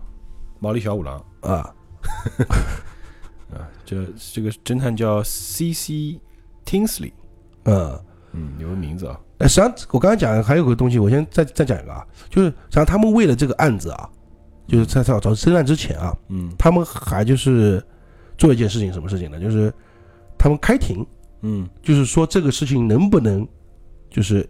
[0.60, 1.74] 毛利小五郎啊，
[3.52, 6.20] 啊， 这这个侦探叫 C.C.
[6.66, 7.12] Tinsley，
[7.64, 8.00] 嗯。
[8.34, 9.20] 嗯，有个名字啊。
[9.40, 14.10] 哎，实际上我刚才讲还有个东西，我先再再讲一个啊，就是实际上他们为了这个案子啊，
[14.68, 17.84] 就是在找找侦案之前啊，嗯他们还就是
[18.38, 19.40] 做一件事情，什么事情呢？
[19.40, 19.74] 就是
[20.38, 21.06] 他们开庭，
[21.42, 23.48] 嗯，就是说这个事情能不能，
[24.10, 24.48] 就是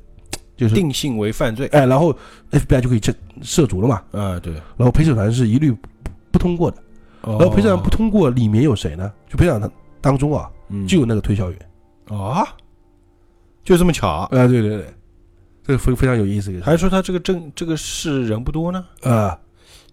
[0.57, 2.15] 就是定性为犯罪哎，然后
[2.51, 4.01] FBI 就可以涉涉足了嘛。
[4.11, 4.53] 啊，对。
[4.75, 5.87] 然后陪审团是一律不
[6.31, 6.77] 不通过的，
[7.21, 9.11] 然然后陪审团不通过，里面有谁呢？
[9.29, 9.71] 就陪审团
[10.01, 11.59] 当中啊，嗯就有那个推销员。
[12.09, 12.47] 啊，
[13.69, 14.93] 就这么巧，啊，对对对，
[15.63, 18.83] 这个非非常有意思还是说他这个镇这个市人不多呢？
[19.03, 19.39] 啊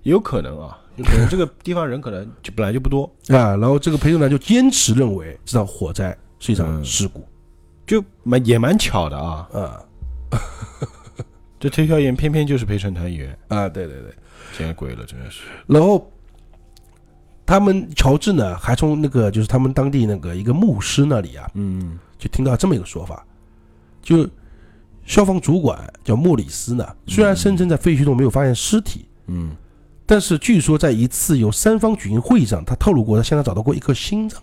[0.02, 3.04] 也有可能啊，有可能 这个地方人可能就本来就不多。
[3.28, 7.22] 啊，然后这个陪审团就坚持认为这场火灾是一场嗯事故。
[7.86, 9.46] 就蛮也蛮巧的啊。
[9.52, 9.82] 啊
[11.60, 14.10] 这推销员偏偏就是陪审团员，啊，对对对。
[14.56, 15.42] 见鬼了，真的是。
[15.66, 16.10] 然后
[17.44, 23.26] 他们乔治呢，还从那个就是他们当地那个一个牧师那里啊，嗯就听到这么一个说法，
[24.06, 24.24] 就
[25.04, 29.50] 消防主管叫莫里斯呢，虽然声称在废墟中没有发现尸体，嗯，
[30.06, 34.40] 但是据说在一次由三方举行会议上，他透露过他现在找到过一颗心脏。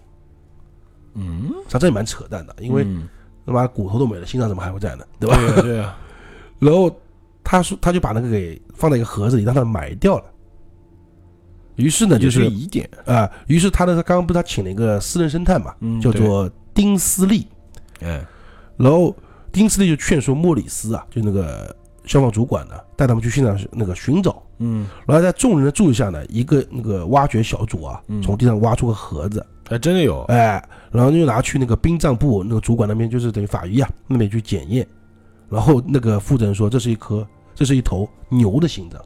[1.14, 3.08] 嗯，实际这也蛮扯淡的，因为嗯
[3.46, 5.06] 他妈骨头都没了，心脏怎么还会在呢？
[5.18, 5.38] 对吧？
[5.38, 5.98] 对啊对啊，
[6.60, 6.94] 然后
[7.42, 10.26] 他说他就把那个给放在一个盒子里，让他埋掉了。
[11.78, 17.48] 于是呢，就是个疑点，啊、于是他的他刚刚不是他请了一个私人侦探嘛，嗯叫做丁斯利，
[18.02, 18.24] 哎，
[18.78, 19.16] 然后
[19.54, 21.74] 丁斯利就劝说莫里斯啊，就那个
[22.06, 24.42] 消防主管呢，带他们去现场那个寻找。
[24.58, 34.88] 嗯，然后在众人的注意下呢，一个那个挖掘小组啊，嗯从地上挖出个盒子，还真的有，哎，然后就拿去那个殡葬部那个主管那边，就是等于法医啊那边去检验，
[35.50, 39.00] 然后那个负责人说这是一颗，这是一头牛的心脏，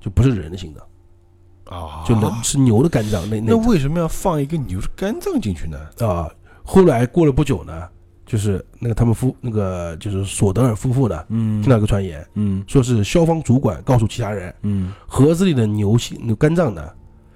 [0.00, 5.78] 就不是人的心脏，啊，就能是牛的肝脏那那那为什么要放一个牛的肝脏进去呢？
[6.06, 6.30] 啊。
[6.66, 7.86] 后来过了不久呢，
[8.26, 16.88] 就是那个他们夫那个就是索德尔夫妇的，嗯听到一个传言，嗯说是消防主管告诉其他人，嗯盒子里的牛心那个肝脏呢，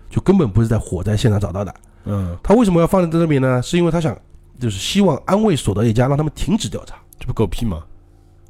[0.09, 1.75] 就根本不是在火灾现场找到的。
[2.05, 3.61] 嗯，他为什么要放在这边呢？
[3.63, 4.17] 是因为他想，
[4.59, 6.97] 就是希望安慰索德一家，让他们停止调查。
[7.19, 7.85] 这不狗屁吗？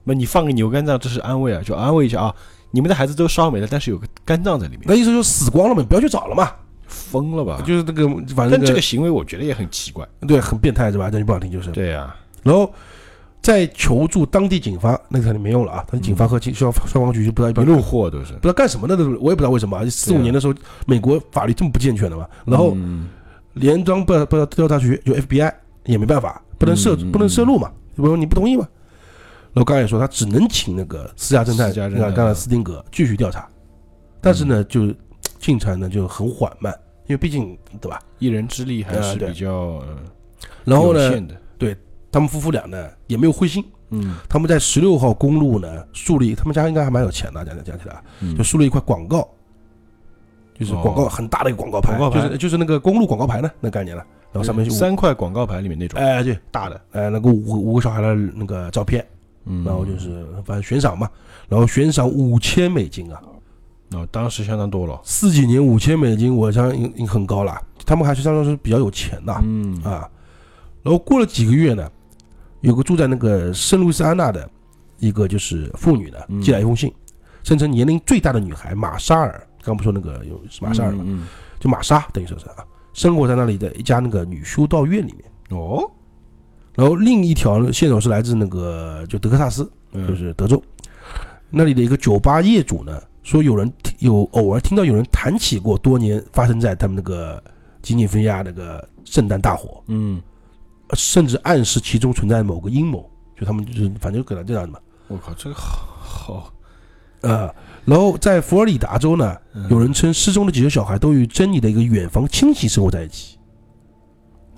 [0.05, 2.34] 那你放个牛肝脏，这是安慰啊，就安慰一下啊，
[2.70, 6.51] 你们的孩子都烧没了，但是有个肝脏在里面，那意思就是死光了嘛，不要去找了嘛。
[6.86, 7.61] 疯了吧？
[7.66, 10.07] 就是那个，反正那但这个行为我觉得也很奇怪。
[10.26, 11.11] 对很变态是吧？
[11.11, 11.70] 这句不好听就是。
[11.72, 12.14] 对呀，
[12.49, 12.73] 然后
[13.43, 15.85] 在求助当地警方，那个肯定没用了啊。
[15.91, 18.41] 当地警方和警消消防局就不知道一般路货都是不。
[18.41, 19.85] 知道干什么的，都我也不知道为什么啊。
[19.91, 20.55] 四五年的时候，
[20.87, 22.27] 美国法律这么不健全的嘛。
[22.47, 23.09] 然后嗯
[23.55, 25.53] 联邦不不调查局就 FBI
[25.85, 28.67] 也没办法，不能涉不能涉入嘛，不你不同意嘛。
[29.53, 33.49] 然后刚才也说他只能请那个私家侦探，私家侦探那刚才斯丁格继续调查，
[34.21, 34.95] 但是呢，就
[35.39, 36.73] 进程呢就很缓慢，
[37.07, 38.01] 因为毕竟对吧？
[38.19, 39.97] 一人之力还是比较呃
[40.65, 41.11] 然后呢。
[42.11, 44.17] 他们夫妇俩呢也没有灰心，嗯。
[44.29, 48.37] 他们在十六号公路呢树立，他们家应该还蛮有钱的，讲讲起来，嗯。
[48.37, 49.29] 就树立一块广告，
[50.59, 54.05] 就是广告哦很大的一个广告牌，就是就是那个公路广告牌呢，那概念了。
[54.31, 55.99] 然后上面就三块广告牌里面那种。
[55.99, 59.05] 哎对，大的，哎那个五五个小孩的那个照片，
[59.47, 59.65] 嗯。
[59.65, 61.09] 然后就是反正悬赏嘛，
[61.49, 63.23] 然后悬赏五千美金啊，
[63.93, 65.01] 哦，当时相当多了。
[65.03, 69.83] 四几年五千美金，我相信已经很高了，他们还是相当是比较有钱的嗯。
[69.83, 70.07] 啊。
[70.83, 71.91] 然后过了几个月呢，
[72.61, 74.49] 有个住在那个圣路易斯安那的
[74.99, 76.41] 一个就是妇女呢嗯。
[76.41, 76.93] 寄来一封信，
[77.43, 81.27] 声称年龄最大的女孩玛莎尔，刚不说那个有玛莎尔嘛，嗯
[81.61, 85.25] 就玛莎等于说是啊，生活在那里的一家那个女修道院里面。
[85.51, 85.91] 嗯哦，
[86.75, 90.07] 然后另一条线索是来自那个就德克萨斯，嗯。
[90.07, 90.63] 就是德州。
[91.49, 97.43] 那里的一个酒吧业主呢，说有人听有偶尔听到有人谈起过多年发生在他们那个
[97.81, 100.21] 吉尼菲亚那个圣诞大火，嗯，
[100.95, 103.09] 甚至暗示其中存在某个阴谋，
[103.39, 104.78] 就他们就是反正就可能这样的嘛。
[105.09, 106.53] 我靠，这个好好，
[107.22, 107.53] 呃，
[107.84, 109.68] 然后在佛罗里达州呢，嗯。
[109.70, 113.39] 有人称失踪的几个小孩都与珍妮的一个远房亲戚生活在一起。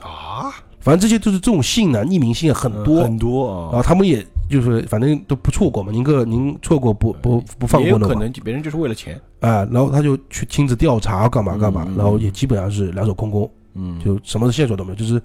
[0.00, 0.50] 啊，
[0.80, 8.14] 反正这些都是这种信呢，匿名信很多，嗯很多啊，然后他们也就是反正都不错过嘛，宁可您错过不不不放过的嘛。
[8.14, 14.00] 可能别人就是为了钱，啊，然后他就去亲自调查干嘛干嘛，然后也基本上是两手空空，嗯。
[14.04, 15.22] 就什么线索都没有，就是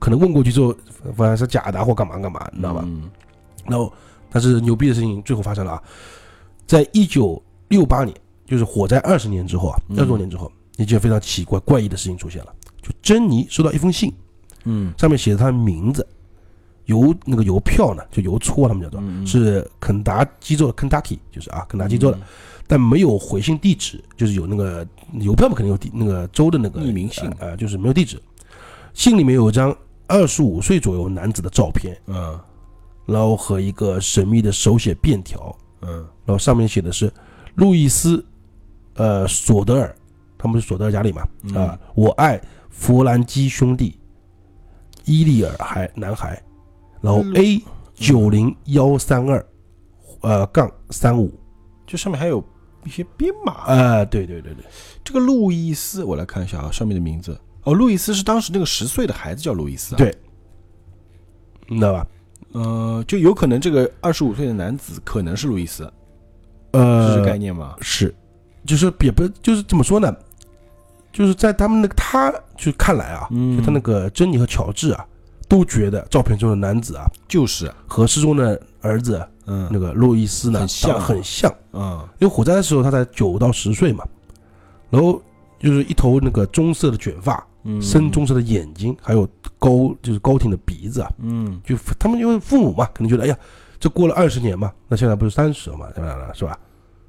[0.00, 0.74] 可能问过去之后，
[1.14, 2.82] 反正是假的或干嘛干嘛，你知道吧？
[2.84, 3.08] 嗯
[3.66, 3.92] 然后，
[4.30, 5.82] 但是牛逼的事情最后发生了啊，
[6.66, 9.96] 在一九六八年，就是火灾二十年之后啊，嗯。
[9.96, 14.12] 二十多年之后，一件非常奇怪怪异的事情出现了，就珍妮收到一封信，
[14.64, 14.92] 嗯。
[14.96, 16.04] 上面写着她的名字，
[16.86, 18.98] 邮那个邮票呢，就邮戳他们叫做。
[19.04, 22.18] 嗯是肯达基州的 Kentucky，就是啊，肯达基州的，
[22.66, 24.84] 但没有回信地址，就是有那个
[25.20, 27.28] 邮票嘛，肯定有地那个州的那个匿名信。
[27.32, 28.20] 啊，呃就是没有地址。
[28.94, 29.76] 信里面有一张
[30.10, 32.38] 二十五岁左右男子的照片，嗯。
[33.06, 35.98] 然后和一个神秘的手写便条，嗯。
[36.24, 37.12] 然后上面写的是
[37.54, 38.24] 路易斯，
[38.94, 39.96] 呃，索德尔，
[40.36, 41.54] 他们是索德尔家里嘛，嗯。
[41.54, 43.98] 啊、我爱弗兰基兄弟，
[45.04, 46.42] 伊利尔孩男孩，
[47.00, 47.34] 然后嗯。
[47.36, 47.62] A
[47.94, 49.46] 九零幺三二，
[50.22, 51.30] 呃杠三五，
[51.86, 52.42] 这上面还有
[52.84, 53.52] 一些编码。
[53.52, 54.64] 啊，对对对对，
[55.04, 57.38] 这个路易斯，我来看一下啊，上面的名字。
[57.70, 59.98] 哦，路易斯是当时那个十岁的孩子叫路易斯啊。
[59.98, 60.12] 对
[61.68, 62.06] 你知道吧？
[62.52, 65.90] 呃，就有可能这个二十五岁的男子可能是路易斯，
[66.72, 67.76] 呃，是这概念吗？
[67.80, 68.12] 是，
[68.66, 70.12] 就是也不就是怎么说呢？
[71.12, 75.06] 就是在他们那个他就看来啊，嗯就他那个珍妮和乔治啊，
[75.48, 81.52] 都觉得照片中的男子啊就是，和失踪的儿子嗯那个路易斯呢很像很像。
[81.72, 84.04] 嗯因为火灾的时候他才九到十岁嘛，
[84.88, 85.22] 然后
[85.60, 93.38] 就是一头那个棕色的卷发，嗯，深棕色的眼睛，还有高就是高挺的鼻子啊，嗯就他们因为父母嘛，可能觉得哎呀，
[93.78, 96.30] 这过了二十年嘛，那现在不是三十了嘛，对吧？
[96.32, 96.58] 是吧？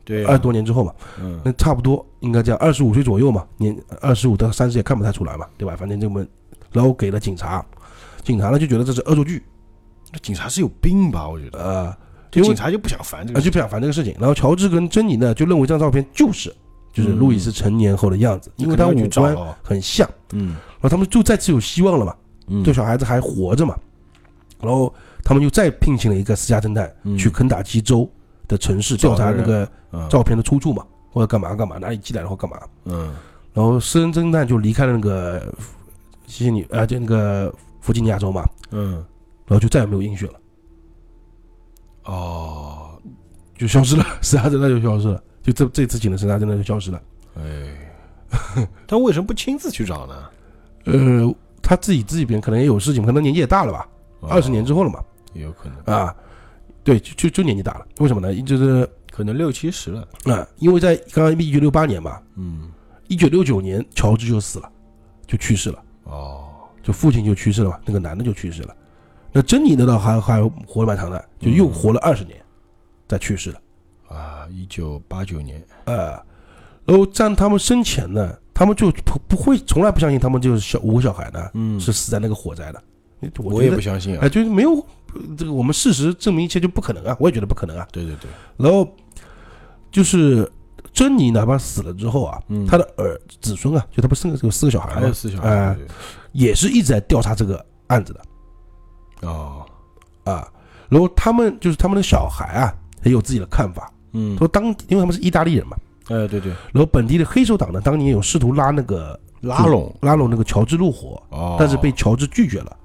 [0.03, 5.75] 对啊，二十多年之后嘛，嗯那差不多应该这样，二十五岁左右嘛，年二十五到三十也看不太出来嘛，对吧？
[5.75, 6.25] 反正这么，
[6.71, 7.65] 然后给了警察，
[8.23, 9.43] 警察呢就觉得这是恶作剧，
[10.11, 11.29] 那警察是有病吧？
[11.29, 11.97] 我觉得，呃，
[12.31, 14.15] 就警察就不想烦这啊，个，就不想烦这个事情。
[14.19, 16.53] 然后乔治跟珍妮呢，就认为这张照片就是
[16.91, 17.17] 就是嗯。
[17.17, 20.09] 路易斯成年后的样子，因为他五官很像。
[20.33, 20.55] 嗯。
[20.79, 22.15] 然后他们就再次有希望了嘛，
[22.47, 22.63] 嗯。
[22.63, 23.77] 这小孩子还活着嘛。
[24.59, 27.17] 然后他们又再聘请了一个私家侦探嗯。
[27.17, 28.09] 去肯塔基州
[28.47, 30.07] 的城市调查那个嗯。
[30.09, 32.57] 照片的出处嘛，或者干嘛干嘛，哪里寄来的或干嘛。
[32.85, 33.13] 嗯。
[33.53, 35.53] 然后私人侦探就离开了那个
[36.25, 39.03] 西西里啊，就那个弗吉尼亚州嘛，嗯。
[39.47, 40.35] 然后就再也没有音讯了，
[42.05, 42.91] 哦，
[43.57, 47.01] 就消失了， 私家侦探就消失了，就这这次请的私家侦探就消失了。
[47.35, 50.13] 哎， 他为什么不亲自去找呢？
[50.85, 53.87] 呃，他自己自己边可能也有事情，可能年纪也大了吧，
[54.21, 54.99] 二十年之后后了嘛，
[55.33, 56.15] 也有可能，啊，
[56.83, 58.41] 对，就就就年纪大了，为什么呢？
[58.41, 60.07] 就是可能六七十了。
[60.25, 62.71] 啊，因为在刚刚一九六八年嘛，嗯，
[63.07, 64.71] 一九六九年乔治就死了，
[65.27, 66.49] 就去世了，哦，
[66.81, 68.75] 就父亲就去世了嘛，那个男的就去世了。
[69.31, 72.37] 那珍妮呢，倒还还活得蛮长的，就又活了二十年，
[73.07, 73.61] 再去世了。
[74.11, 76.11] 啊，一九八九年，呃，
[76.85, 82.83] 然后在他们生前呢，他们就不不会从来不相信他们就是小五个小孩呢嗯是死在那个火灾的。
[83.37, 84.29] 我也不相信啊哎，。
[84.29, 84.73] 就是没有
[85.13, 87.87] 呃这个我们事实证明一切就不可能啊，我也觉得不可能啊。
[87.91, 88.87] 对对对，然后
[89.91, 90.51] 就是
[90.91, 95.95] 珍妮哪怕死了之后啊，嗯她的儿子孙啊，就他不生了有四个小孩嘛还有，四小哎孩，对对
[96.31, 98.21] 也是一直在调查这个案子的
[99.27, 99.63] 哦，
[100.23, 100.51] 啊。
[100.89, 105.77] 然后他们就是他们的小孩啊，也有自己的看法，嗯，说当因为他们是意大利人嘛，
[106.09, 112.77] 哎，对对，然后本地的黑手党呢，当年有试图拉那个拉拢，拉拢那个乔治入伙，哦，但是被乔治拒绝了。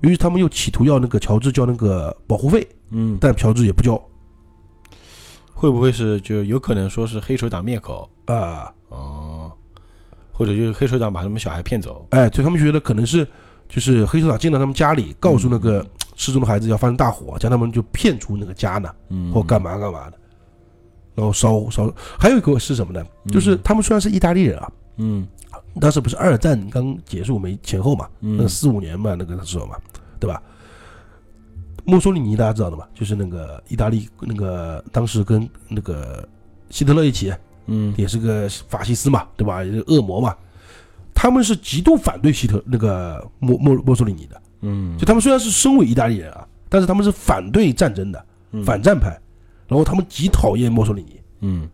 [0.00, 4.00] 于是他们又企图要那个乔治交那个保护费，嗯，但乔治也不交。
[5.52, 8.08] 会不会是就有可能说是黑手党灭口？
[8.26, 8.72] 啊。
[8.90, 9.52] 哦，
[10.32, 13.26] 或者就是黑手党把他们小孩骗走，哎，所以他们觉得可能是
[13.68, 20.18] 就是黑手党进到他们家里，告诉那个失踪的孩子要发生大火，将他们就骗出那个家呢，嗯，或干嘛干嘛的，
[21.18, 21.92] 然后烧烧。
[22.16, 23.04] 还有一个是什么呢？
[23.26, 25.26] 就是他们虽然是意大利人啊，嗯
[25.80, 29.76] 当时不是二战刚结束没前后嘛，那嗯四五年嘛，那个时候嘛，
[30.20, 30.40] 对吧？
[31.84, 36.26] 墨索里尼大家知道的嘛，就是那个意大利那个当时跟那个
[36.70, 37.32] 希特勒一起，
[37.66, 39.64] 嗯也是个法西斯嘛，对吧？
[39.64, 40.36] 也是恶魔嘛。
[41.14, 49.18] 他们是极度反对希特那个墨墨墨索里尼的，嗯，就他们虽然是身为意大利人啊，但是他们是反对战争的，嗯反战派，
[49.68, 51.20] 然后他们极讨厌墨索里尼。
[51.42, 51.68] 嗯。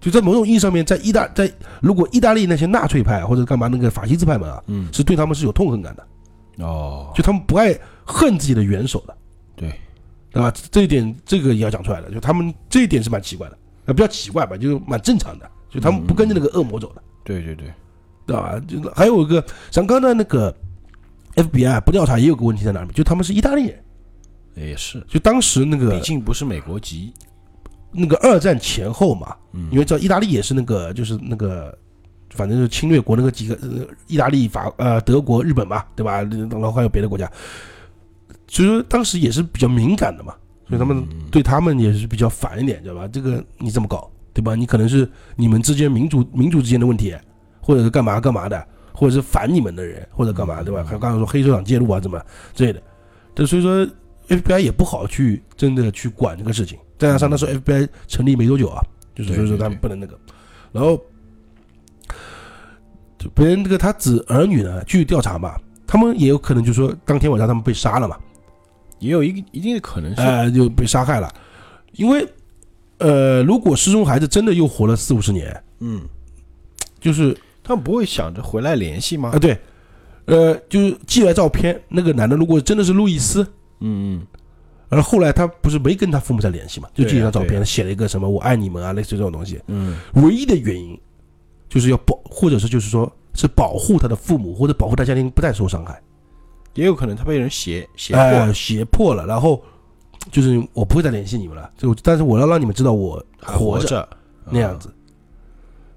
[0.00, 4.88] 就在某种意义上面，在意大在如果意大利那些纳粹派或者干嘛那个法西斯派们啊，嗯。
[4.92, 9.16] 是对他们是有痛恨感的，哦，就他们不爱恨自己的元首的，
[9.56, 9.72] 对，
[10.30, 10.52] 对吧？
[10.70, 17.72] 这一点这个也要讲出来的，就他们这一点是蛮奇怪的，啊，比较奇怪吧，就蛮正常的，就他们不跟着那个恶魔走的，对对对，
[18.26, 18.60] 对吧？
[18.68, 20.54] 就还有一个像刚才那个
[21.34, 23.82] FBI 不调查也有个问题在哪里，就他们是意大利人，
[24.54, 27.12] 也是，就当时那个毕个竟不是美国籍，
[27.92, 31.76] 那个二战前后嘛，嗯因为知道意大利也是那个就是那个。
[32.30, 36.20] 反正是侵略国那个几个，呃，意大利、法、呃，德国、日本嘛，对吧？
[36.50, 37.30] 然后还有别的国家，
[38.48, 40.34] 所以说当时也是比较敏感的嘛，
[40.68, 43.08] 所以他们嗯对他们也是比较烦一点，知道吧？
[43.08, 44.54] 这个你这么搞，对吧？
[44.54, 47.14] 你可能是你们之间民族民族之间的问题，
[47.60, 50.84] 或者是干嘛干嘛的，或者是反你们的人，或者干嘛，对吧？
[50.84, 52.20] 还有刚才说黑手党介入啊，怎么
[52.54, 52.82] 之类的，
[53.34, 53.88] 这所以说
[54.28, 56.78] FBI 也不好去真的去管这个事情。
[56.98, 58.82] 再加上那时候 FBI 成立没多久啊，
[59.14, 60.18] 就是所以说他们不能那个，
[60.72, 61.00] 然后
[63.18, 65.56] 就别人这个他子儿女呢据调查嘛，
[65.86, 68.16] 他们也有可能就说当天晚上他们被杀了嘛。
[68.98, 71.30] 也有一个一定的可能性，呃，就被杀害了。
[71.92, 72.26] 因为，
[72.96, 76.00] 呃，如果失踪孩子真的又活了四五十年，嗯，
[76.98, 79.38] 就是他们不会想着回来联系吗啊，？
[79.38, 79.58] 对，
[80.24, 83.46] 呃，就是寄来照片，那个男的如果真的是路易斯，
[83.80, 84.26] 嗯嗯，
[84.88, 89.60] 而后来他不是没跟他父母再联系嘛，就寄一张照片，写了一个什么“我爱你们”啊，类似这种东西。
[89.68, 90.98] 嗯唯一的原因
[91.68, 96.00] 就是要保，或者是就是说是保护他的父母，或者保护他家庭不再受伤害。
[96.74, 99.62] 也有可能他被人胁胁迫，哎，胁迫了，然后
[100.30, 103.86] 就是我不会再联系你们了，就但是我要让你们知道我还活着。
[103.86, 104.08] 着
[104.48, 104.88] 那样子，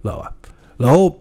[0.01, 0.33] 知道吧？
[0.77, 1.13] 然后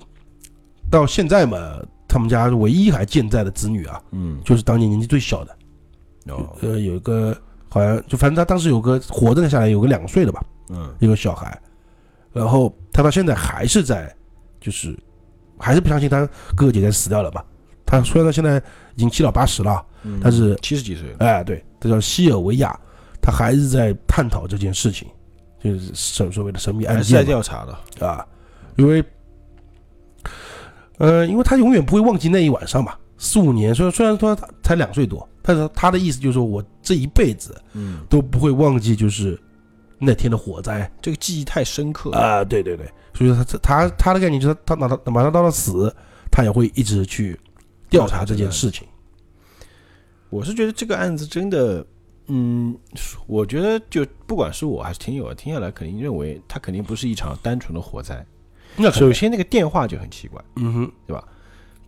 [0.88, 1.58] 到现在嘛，
[2.06, 5.56] 他他们家唯一还健在的子女啊，嗯，就是当年年纪最小的，
[6.26, 7.36] 哦，呃，有一个
[7.68, 11.58] 好像就反正他当时有个活着下来有个两岁的吧，嗯，一个小孩，
[12.32, 14.14] 然后他到现在还是在，
[14.60, 14.98] 就是
[15.58, 17.42] 还是不相信他哥哥姐姐死掉了嘛？
[17.86, 18.58] 他虽然他现在
[18.94, 20.20] 已经七老八十了，嗯。
[20.22, 22.78] 但是七十几岁了，哎，对，他叫西尔维亚，
[23.22, 25.08] 他还是在探讨这件事情，
[25.62, 28.26] 就是所所谓的神秘案还是在调查的，啊，
[28.76, 29.02] 因为，
[30.98, 39.40] 呃，因为他永远不会忘记那一晚上嘛，四五年，虽然虽然说他才两岁多，但是他的意思就是说我这一辈子嗯，都不会忘记，就是
[39.98, 40.92] 那天的火灾。
[41.00, 42.84] 这个记忆太深刻了，啊，对对对，
[43.14, 45.90] 所以说他他他的概念就是他他哪他马上到了死，
[46.30, 47.40] 他也会一直去
[47.88, 48.86] 调查这件事情。
[50.28, 51.82] 我是觉得这个案子真的，
[52.26, 52.76] 嗯，
[53.26, 58.22] 我觉得就不管是我还是听友啊，听下来肯定认为它肯定不是一场单纯的火灾。
[58.76, 60.92] 那首先，那个电话就很奇怪，嗯哼，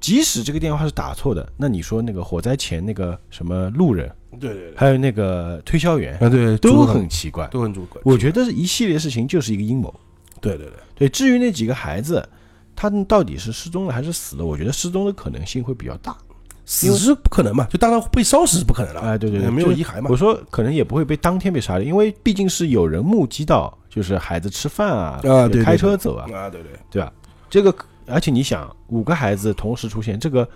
[0.01, 7.47] 即使这个电话是打错的，那你说那个火灾前那个什么路人，对对对，还有那个推销员，啊对，都很奇怪。
[7.49, 8.03] 都很主观。
[8.05, 9.95] 我觉得一系列事情就是一个阴谋。
[10.41, 12.27] 对对对，对，至于那几个孩子，
[12.75, 16.17] 他们到底是失踪了还是死了，我觉得失踪的可能性会比较大。
[16.65, 19.01] 死是不可能嘛，就当然被烧死是不可能了。
[19.01, 20.17] 哎，对对对，没有遗骸嘛我。
[20.17, 27.13] 说可能也不会被当天被杀掉，因为毕竟是有人目击到，就是孩子吃饭啊，啊对对开车走啊，啊，对对，对吧？
[27.51, 27.75] 这个，
[28.11, 30.47] 而且你想，五个孩子同时出现，这个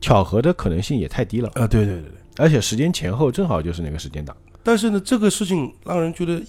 [0.00, 2.12] 巧合的可能性也太低了，啊，对对对对。
[2.36, 4.36] 而且时间前后正好就是那个时间档。
[4.62, 6.40] 但是呢，这个事情让人觉得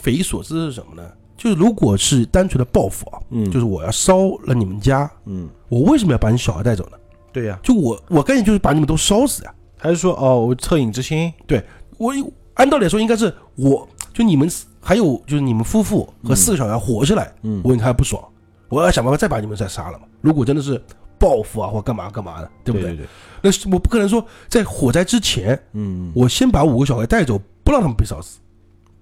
[0.00, 1.08] 匪夷所思是什么呢？
[1.36, 6.98] 就是如果是单纯的报复啊，嗯就是我要烧了你们家，嗯，我为什么要把你小孩带走呢？
[7.32, 9.54] 对呀、就我我概念就是把你们都烧死呀。
[9.78, 11.64] 还是说哦，我恻隐之心，对
[11.96, 12.12] 我
[12.54, 18.22] 按道理来说应该是我就你们还有就是你们夫妇和四个小孩活下来，嗯我应该还不爽，
[18.70, 20.06] 我要想办法再把你们再杀了嘛。
[20.22, 20.82] 如果真的是
[21.18, 22.92] 报复啊或干嘛干嘛的，对不对？
[22.92, 23.06] 对对，
[23.42, 28.38] 那是我不可能说在火灾之前，嗯，我先把五个小孩带走，不让他们被烧死。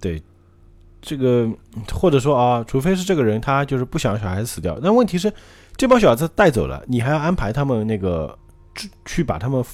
[0.00, 0.20] 对，
[1.00, 1.48] 这个
[1.92, 5.32] 或者说啊，除非是这个人他就是不想小孩子死掉，但问题是
[5.76, 8.36] 这帮小孩子带走了，你还要安排他们那个
[8.74, 9.64] 去去把他们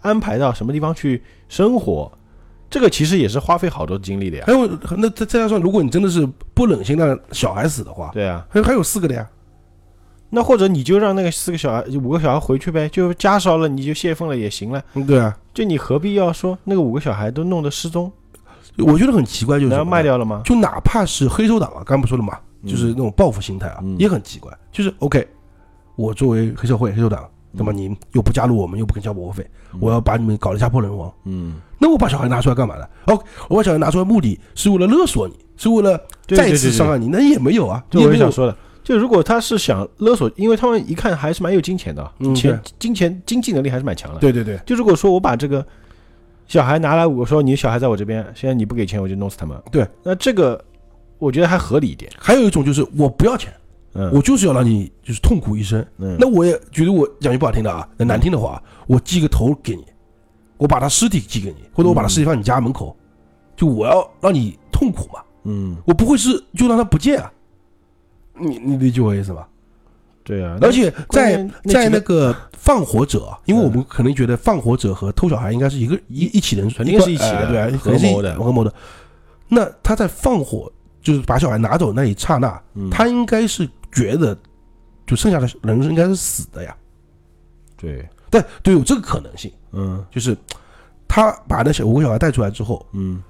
[0.00, 2.10] 安排到什么地方去生活，
[2.72, 4.52] 这个其实也是花费好多精力的呀还。
[4.52, 4.66] 有
[4.96, 9.28] 那再再加上，如果你真的是不忍心让小孩死的话，对啊，还有还有四个的呀。
[10.30, 18.10] 那或者你就让那个四个小孩、五个小孩回去呗，就家烧了你就泄愤了也行了，嗯，对啊，就你何必要说那个五个小孩都弄得失踪，
[18.78, 20.40] 我觉得很奇怪，就是然后什么呢卖掉了吗？
[20.42, 24.50] 就哪怕是黑手党啊，刚刚不说了嘛，嗯就是那种报复心态啊，嗯也很奇怪。
[24.72, 25.28] 就是 OK，
[25.96, 31.12] 我作为黑社会、黑手党，那么你又不加入我们，又不肯交保护费，嗯我要把你们搞得家破人亡。
[31.24, 32.86] 嗯，那我把小孩拿出来干嘛呢？
[33.06, 38.56] 哦，我把小孩拿出来目的是为了勒索你，是为了再次伤害你，那也没有啊，这你也没有我也想说的。
[38.82, 45.64] 就如果他是想勒索，因为他们一看还是蛮有金钱的，嗯钱金钱经济能力还是蛮强的。，对对对就如果说我把这个
[46.48, 49.56] 小孩拿来，我说你小孩在我这边，现在你不给钱我就弄死他们。
[49.70, 50.62] 对，那这个
[51.18, 52.10] 我觉得还合理一点。
[52.18, 53.52] 还有一种就是我不要钱，
[53.94, 55.84] 嗯，我就是要让你就是痛苦一生。
[55.98, 56.16] 嗯。
[56.18, 59.84] 那我也觉得我讲句不好听的啊，那难听的话，我寄个头给你，
[60.56, 62.96] 我把他尸体寄给你，或者我把他尸体放你家门口，
[63.56, 67.32] 就我要让你痛苦嘛，嗯，我不会是就让他不见啊。
[68.38, 69.46] 你你理解我意思吧？
[70.24, 78.34] 对啊，而且在那在那个放火者啊，因为我们可能觉得放火者和偷小孩应该是一个一一起人，肯定是一起的哎对啊，合肯定是一谋的。
[78.36, 78.72] 合谋的。
[79.48, 80.70] 那他在放火，
[81.02, 82.88] 就是把小孩拿走那一刹那，嗯。
[82.88, 84.36] 他应该是觉得，
[85.06, 86.74] 就剩下的人应该是死的呀。
[87.76, 90.04] 对，但对，有这个可能性，嗯。
[90.10, 90.36] 就是
[91.06, 93.22] 他把那小五个小孩带出来之后，嗯。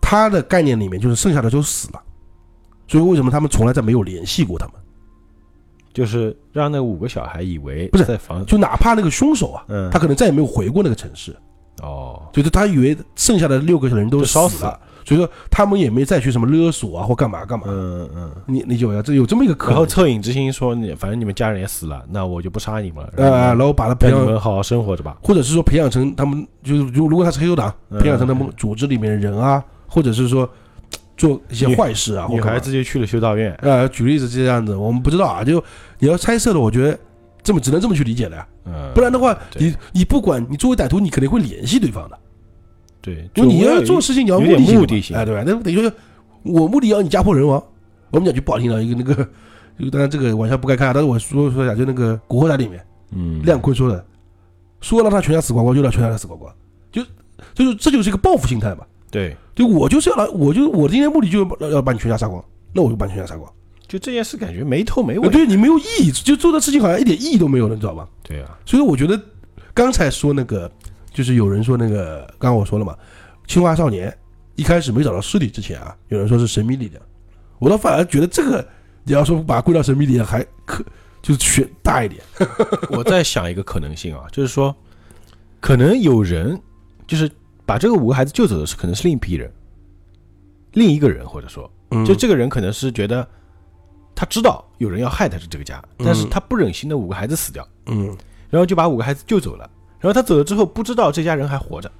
[0.00, 2.02] 他的概念里面就是剩下的都死了，
[2.86, 4.74] 所以为什么他们从来再没有联系过他们？
[5.94, 11.34] 就是让那五个小孩以为不是在房，就哪怕那个凶手啊，嗯，他可能再也没有回过那个城市，
[11.82, 17.66] 哦，就是他以为剩下的六个人都死了，所以说他们也没再去什么勒索啊或干嘛干嘛。
[17.68, 18.30] 嗯嗯。
[18.46, 19.00] 你理解我呀？
[19.02, 19.84] 这有这么一个可然后。
[19.86, 25.16] 恻隐之心说你，反正你们家人也死了，那我就不杀你们了，呃，然后后把他培养，们好好生活着吧。
[25.22, 30.48] 或者是说培养成他们就是如如果他是黑手党，嗯培养成他们组织里面的人啊，或者是说
[31.16, 35.62] 做一些坏事啊，或女孩子就去了修道院，呃，举例子这样子，我们不知道啊，就
[35.98, 36.98] 你要猜测的，我觉得
[37.42, 42.18] 这么只能这么去理解的呀，嗯，不然的话，你你不管你作为歹徒，你肯定会联系对方的，
[43.04, 45.42] 对，就你要做事情，你要有点的性的性哎，对吧？
[45.46, 45.92] 那等于说，
[46.42, 47.62] 我目的要你家破人亡。
[48.10, 49.28] 我们讲句不好听的，一个那个，
[49.78, 54.02] 就当然这个玩笑不该开啊，但是我说说一下，就那个《古惑仔》里面，嗯，亮坤说的，
[54.80, 56.50] 说让他全家死光光，就让全家死光光，
[56.90, 57.02] 就
[57.52, 58.86] 就是这就是一个报复心态嘛。
[59.10, 62.42] 对就我就是要来，我就我今天目的就是要要把你全家杀光，
[62.72, 63.52] 那我就把你全家杀光。
[63.86, 65.28] 就这件事感觉没头没尾。
[65.28, 68.08] 对你没有意义，就做的事情好像一点意义都没有了，你知道吧？
[68.22, 69.20] 对啊，所以我觉得
[69.72, 70.70] 刚才说那个，
[71.14, 72.94] 就是有人说那个，刚刚我说了嘛，
[73.46, 74.14] 青蛙少年
[74.56, 77.02] 一开始没找到尸体之前啊，有人说是神秘力量，
[77.58, 78.66] 我倒反而觉得这个
[79.04, 80.84] 你要说把它归到神秘力量还可
[81.22, 82.20] 就是选大一点，
[82.90, 84.74] 我在想一个可能性啊，就是说，
[85.60, 86.60] 可能有人
[87.06, 87.30] 就是
[87.64, 89.50] 把这个五个孩子救走的是可能是另一批人，
[90.72, 92.04] 另一个人或者说，嗯。
[92.04, 93.26] 就这个人可能是觉得
[94.14, 98.14] 他知道有人要害他是这个家，但是他不忍心那五个孩子死掉，嗯，
[98.50, 99.70] 然后就把五个孩子救走了。
[100.04, 101.90] 然后他走了之后，不知道这家人还活着。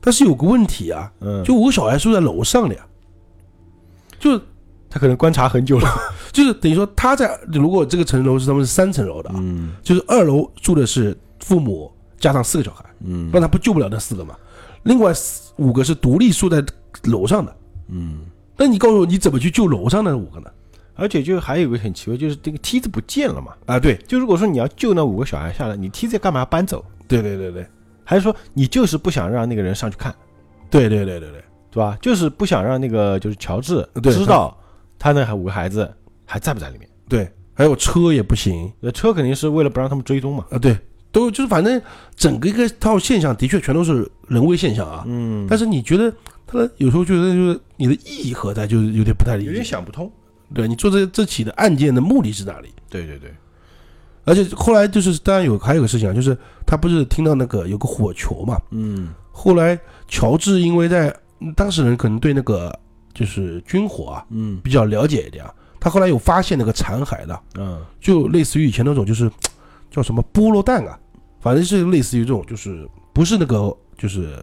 [0.00, 2.86] 但是有个问题啊，嗯，就五个小孩住在楼上的呀，
[4.18, 4.40] 就
[4.88, 5.86] 他可能观察很久了。
[6.32, 14.34] 就是等于说他在如果这个层楼是他们是三层楼的啊，嗯就是二楼住的是父母加上四个小孩，嗯那他不救不了那四个嘛？
[14.84, 16.64] 另外四五个是独立住在
[17.02, 17.54] 楼上的，
[17.88, 18.20] 嗯。
[18.56, 20.50] 那你告诉我你怎么去救楼上的五个呢？
[20.94, 23.52] 而且就还有一个很奇怪，就是这个梯子不见了嘛。
[23.66, 26.82] 啊，对就如果说你要救那五个小孩下来，你梯子干嘛搬走？
[27.08, 27.66] 对对对对
[28.04, 30.14] 还是说你就是不想让那个人上去看，
[30.70, 31.98] 对对对对对，对吧？
[32.00, 34.56] 就是不想让那个就是乔治对知道
[34.98, 35.92] 他那还五个孩子
[36.24, 36.88] 还在不在里面？
[37.08, 40.46] 对，还有车也不行那车肯定是为了不让他们追踪嘛。
[40.50, 40.76] 啊，对，
[41.10, 41.80] 都就是反正
[42.14, 45.04] 整个一个套现象的确全都是人为现象啊。
[45.06, 46.12] 嗯但是你觉得
[46.46, 49.64] 他的有时候觉得就是你的意义何在，就是有点不太理有点。
[49.64, 50.10] 想不通。
[50.54, 52.70] 对你做这这起的案件的目的是哪里？
[52.88, 53.30] 对对对，
[54.28, 61.08] 而且后来就是当然有还有个事情啊，就是他不是听到那个有个火球嘛，嗯后来乔治因为在
[61.40, 62.76] 嗯当事人可能对那个
[63.14, 64.60] 就是军火啊嗯。
[64.62, 67.80] 比较了解一点啊，他后来有发现那个残骸的，嗯。
[68.00, 69.30] 就类似于以前那种就是
[69.90, 70.98] 叫什么菠萝弹啊，
[71.40, 74.34] 反正是类似于这种，就是不是那个就是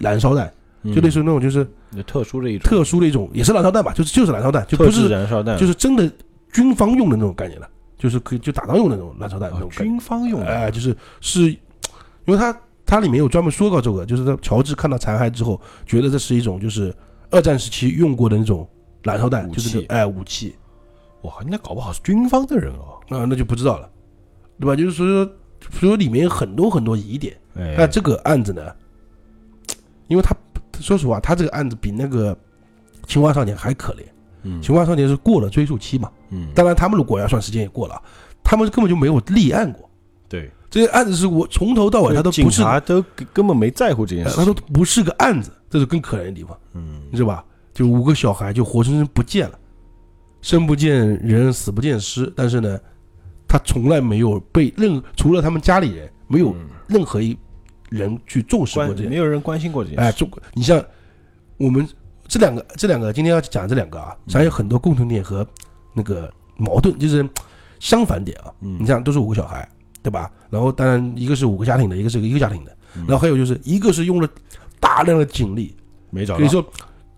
[0.00, 0.52] 燃烧弹，
[0.94, 2.68] 就类似于那种就是嗯特殊的一种。
[2.68, 6.10] 特殊的一种，也是燃烧弹吧，就是就是燃烧弹，就不是燃烧弹，就是真的
[6.52, 7.68] 军方用的那种概念了，
[8.02, 9.48] 就是可以就打仗用的那种燃烧弹。
[9.70, 10.46] 军方用的。
[10.46, 11.58] 哎，就是是，因
[12.26, 12.52] 为他
[12.84, 16.92] 他里面有专门说过这个，就是他乔治看到残骸之后，觉得这是一种就是
[17.30, 18.68] 二战时期用过的那种
[19.04, 20.56] 燃烧弹，武就是那器哎武器，
[21.22, 22.98] 哇，那搞不好是军方的人哦。
[23.08, 23.88] 那、那就不知道了，
[24.58, 24.74] 对吧？
[24.74, 25.24] 就是说，
[25.70, 27.36] 所以说里面有很多很多疑点。
[27.54, 28.74] 哎，那这个案子呢，
[30.08, 30.34] 因为他
[30.80, 32.36] 说实话，他这个案子比那个
[33.06, 34.02] 青蛙少年还可怜。
[34.42, 38.00] 嗯青蛙少年是过了追诉期嘛，嗯，当然他们的果要算时间也过了，
[38.42, 39.88] 他们根本就没有立案过。
[40.28, 44.44] 对，这些案子是我从头到尾他都不是，察都根本没在乎这件事他。
[44.44, 47.44] 都不是个案子，这是更可怜的地方，嗯你知道吧？
[47.74, 49.58] 就五个小孩就活生生不见了，
[50.40, 52.78] 生不见人，死不见尸，但是呢，
[53.48, 57.36] 他从来没有被任除了他们家里人，没有嗯任何一
[57.88, 60.18] 人去重视过这件没有人关心过这件事哎，事。
[60.18, 60.82] 中你像
[61.56, 61.86] 我们
[62.28, 65.46] 这两个，这两个今天要讲这两个啊，实际上有很多共同点和
[65.92, 67.28] 那个矛盾，就是
[67.80, 68.52] 相反点啊。
[68.60, 69.68] 嗯你像都是五个小孩，
[70.02, 70.30] 对吧？
[70.48, 74.28] 然后当然一个是五个家庭的，一个是一个家庭的，嗯然后还有就是一个是用了
[74.80, 75.76] 大量的警力，
[76.10, 76.64] 没找到，可以说，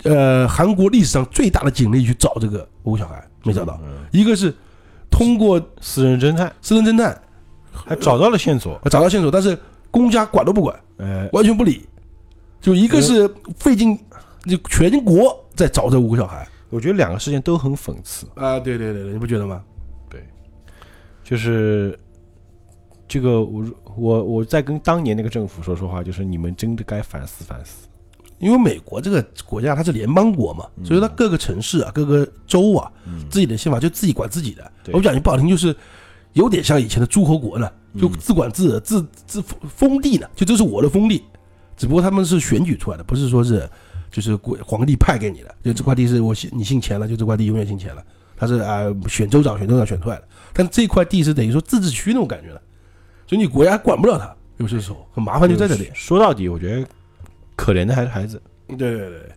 [0.03, 4.05] 呃，韩国历史上最大的警力去找这个五个小孩，没找到；嗯。
[4.13, 4.55] 一个是
[5.11, 7.17] 通过私人侦探私人侦探
[7.73, 8.81] 还找到了线索。
[8.91, 9.57] 找到线索，但是
[9.91, 11.87] 公家管都不管，哎，完全不理。
[12.61, 13.29] 就一个是
[13.59, 13.99] 费尽
[14.47, 18.27] 就全国在找这五个小孩我觉得两个事件都很讽刺。
[18.35, 19.63] 啊，对对对对，你不觉得吗？
[20.11, 20.25] 对
[21.23, 21.99] 就是
[23.07, 23.65] 这个，我
[23.97, 27.87] 我我在跟当年那个政府说说话，就是你们真的该反思反思。
[28.39, 34.73] 因为美国这个国家它是联邦国嘛，所以它各个城市啊、各个州啊，嗯，自己的宪法就自己管自己的。
[34.83, 35.75] 对我讲句不好听，就是
[36.33, 41.23] 有点像以前的诸侯国呢，就自管自自自封地呢，就这是我的封地，
[41.77, 43.67] 只不过他们是选举出来的，不是说是
[44.15, 48.05] 就是国皇帝派给你的，就这块地是我姓你姓钱了，就这块地永远姓钱了。
[48.37, 52.63] 他是啊、选州长选州长选出来的，但这块地是等于说自治区那种感觉的，
[53.27, 55.91] 所以你国家管不了他，有些时候很麻烦就在这里。
[55.95, 56.87] 说到底，我觉得
[57.57, 58.41] 可怜的还是孩子。
[58.69, 59.33] 对对对对，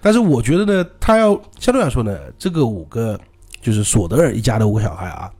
[0.00, 3.20] 但是我觉得呢，他要相对来说呢，这个五个
[3.60, 5.30] 就是索德尔一家的五个小孩啊，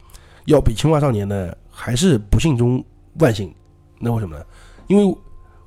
[0.45, 2.85] 要比青蛙少年呢还是不幸中
[3.21, 3.51] 万幸。
[3.99, 4.45] 那为什么呢？
[4.89, 5.17] 因为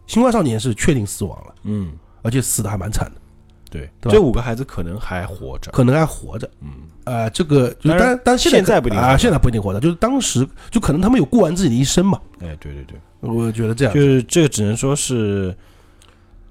[0.07, 1.91] 青蛙少年是确定死亡了，嗯，
[2.21, 3.21] 而且死的还蛮惨的，
[3.69, 5.71] 对，对这五个孩子可能还活着。
[5.71, 6.49] 可能还活着。
[6.61, 6.69] 嗯，
[7.05, 12.19] 啊、这个就当但但现在现在不一定啊、现在不一定活着，就是当时就可能他们有过完自己的一生嘛。
[12.41, 15.55] 哎，对对对，我觉得这样就是这个只能说是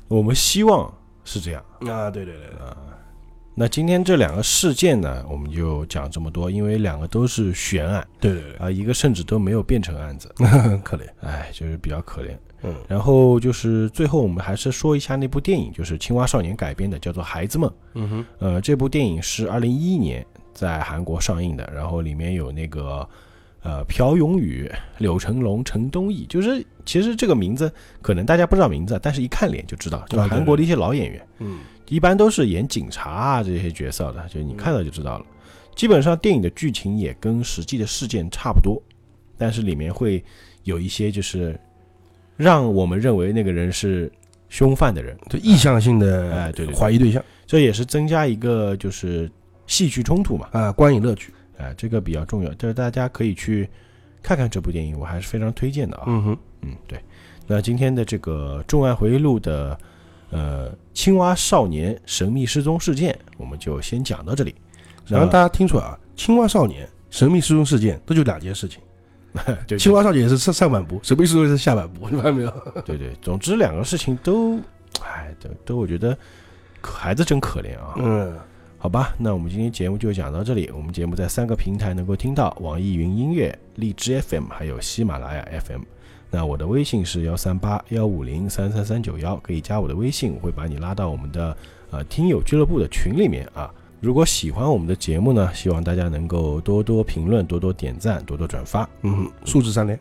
[0.08, 0.92] 我们希望
[1.24, 1.62] 是这样。
[1.80, 2.76] 啊，对对对啊，
[3.54, 10.32] 那今天这两个事件呢，我们就讲这么多，因为两个都是悬案对对对啊，一个甚至都没有变成案子，
[10.82, 11.02] 可怜。
[11.20, 12.36] 哎，就是比较可怜。
[12.62, 17.68] 嗯然后就是最后我们还是说一下那部电影，就是青蛙少年改编的，叫做《孩子们》。
[17.94, 23.08] 嗯哼，呃，这部电影是二零一一年在韩国上映的，然后里面有那个
[23.62, 35.26] 呃朴永宇、柳成龙、陈东义，就是其实这个名字可能大家不知道名字，但是一看脸就知道，就韩国的一些老演员，嗯，一般都是演警察啊这些角色的，就你看到就知道了。
[35.76, 38.82] 基本上电影的剧情也跟实际的事件差不多，
[39.36, 40.24] 但是里面会
[40.64, 41.56] 有一些就是
[42.38, 44.10] 让我们认为那个人是
[44.48, 49.30] 凶犯的人，就意向性的哎对对对怀疑对象这也是增加一个就是
[49.66, 51.34] 戏剧冲突嘛，啊，观影乐趣。
[51.58, 53.68] 哎，这个比较重要，就是大家可以去
[54.22, 56.04] 看看这部电影，我还是非常推荐的啊。
[56.06, 56.98] 嗯哼，嗯，对。
[57.48, 59.76] 那今天的这个《重案回忆录》的
[60.30, 64.54] 呃青蛙少年神秘失踪事件，我们就先讲到这里。
[65.06, 68.80] 然后大家听出来啊，青蛙少年神秘失踪事件，这就两件事情。
[69.66, 72.50] 对青蛙少年是上上半部，神秘失踪是下半部，你发现没有？
[72.84, 74.58] 对对，总之两个事情都，
[75.02, 76.16] 哎，都都我觉得
[76.80, 77.94] 可孩子真可怜啊。
[77.96, 78.36] 嗯，
[78.78, 80.70] 好吧，那我们今天节目就讲到这里。
[80.74, 85.82] 我们节目在三个平台能够听到：网易云音乐、荔枝 FM，还有喜马拉雅 FM。
[86.30, 91.56] 那我的微信是幺三八幺五零三三三九幺，可以加我的微信，我会把你拉到我们的
[91.90, 93.72] 呃听友俱乐部的群里面啊。
[94.00, 98.88] 如果喜欢我们的节目呢，希望大家能够多多评论、多多点赞、多多转发。
[99.02, 99.98] 嗯哼，数字三连。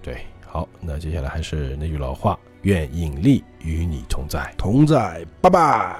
[0.00, 4.54] 对，好，那接下来还是那句老话，愿引力与你同在。
[4.56, 5.96] 同在，拜拜。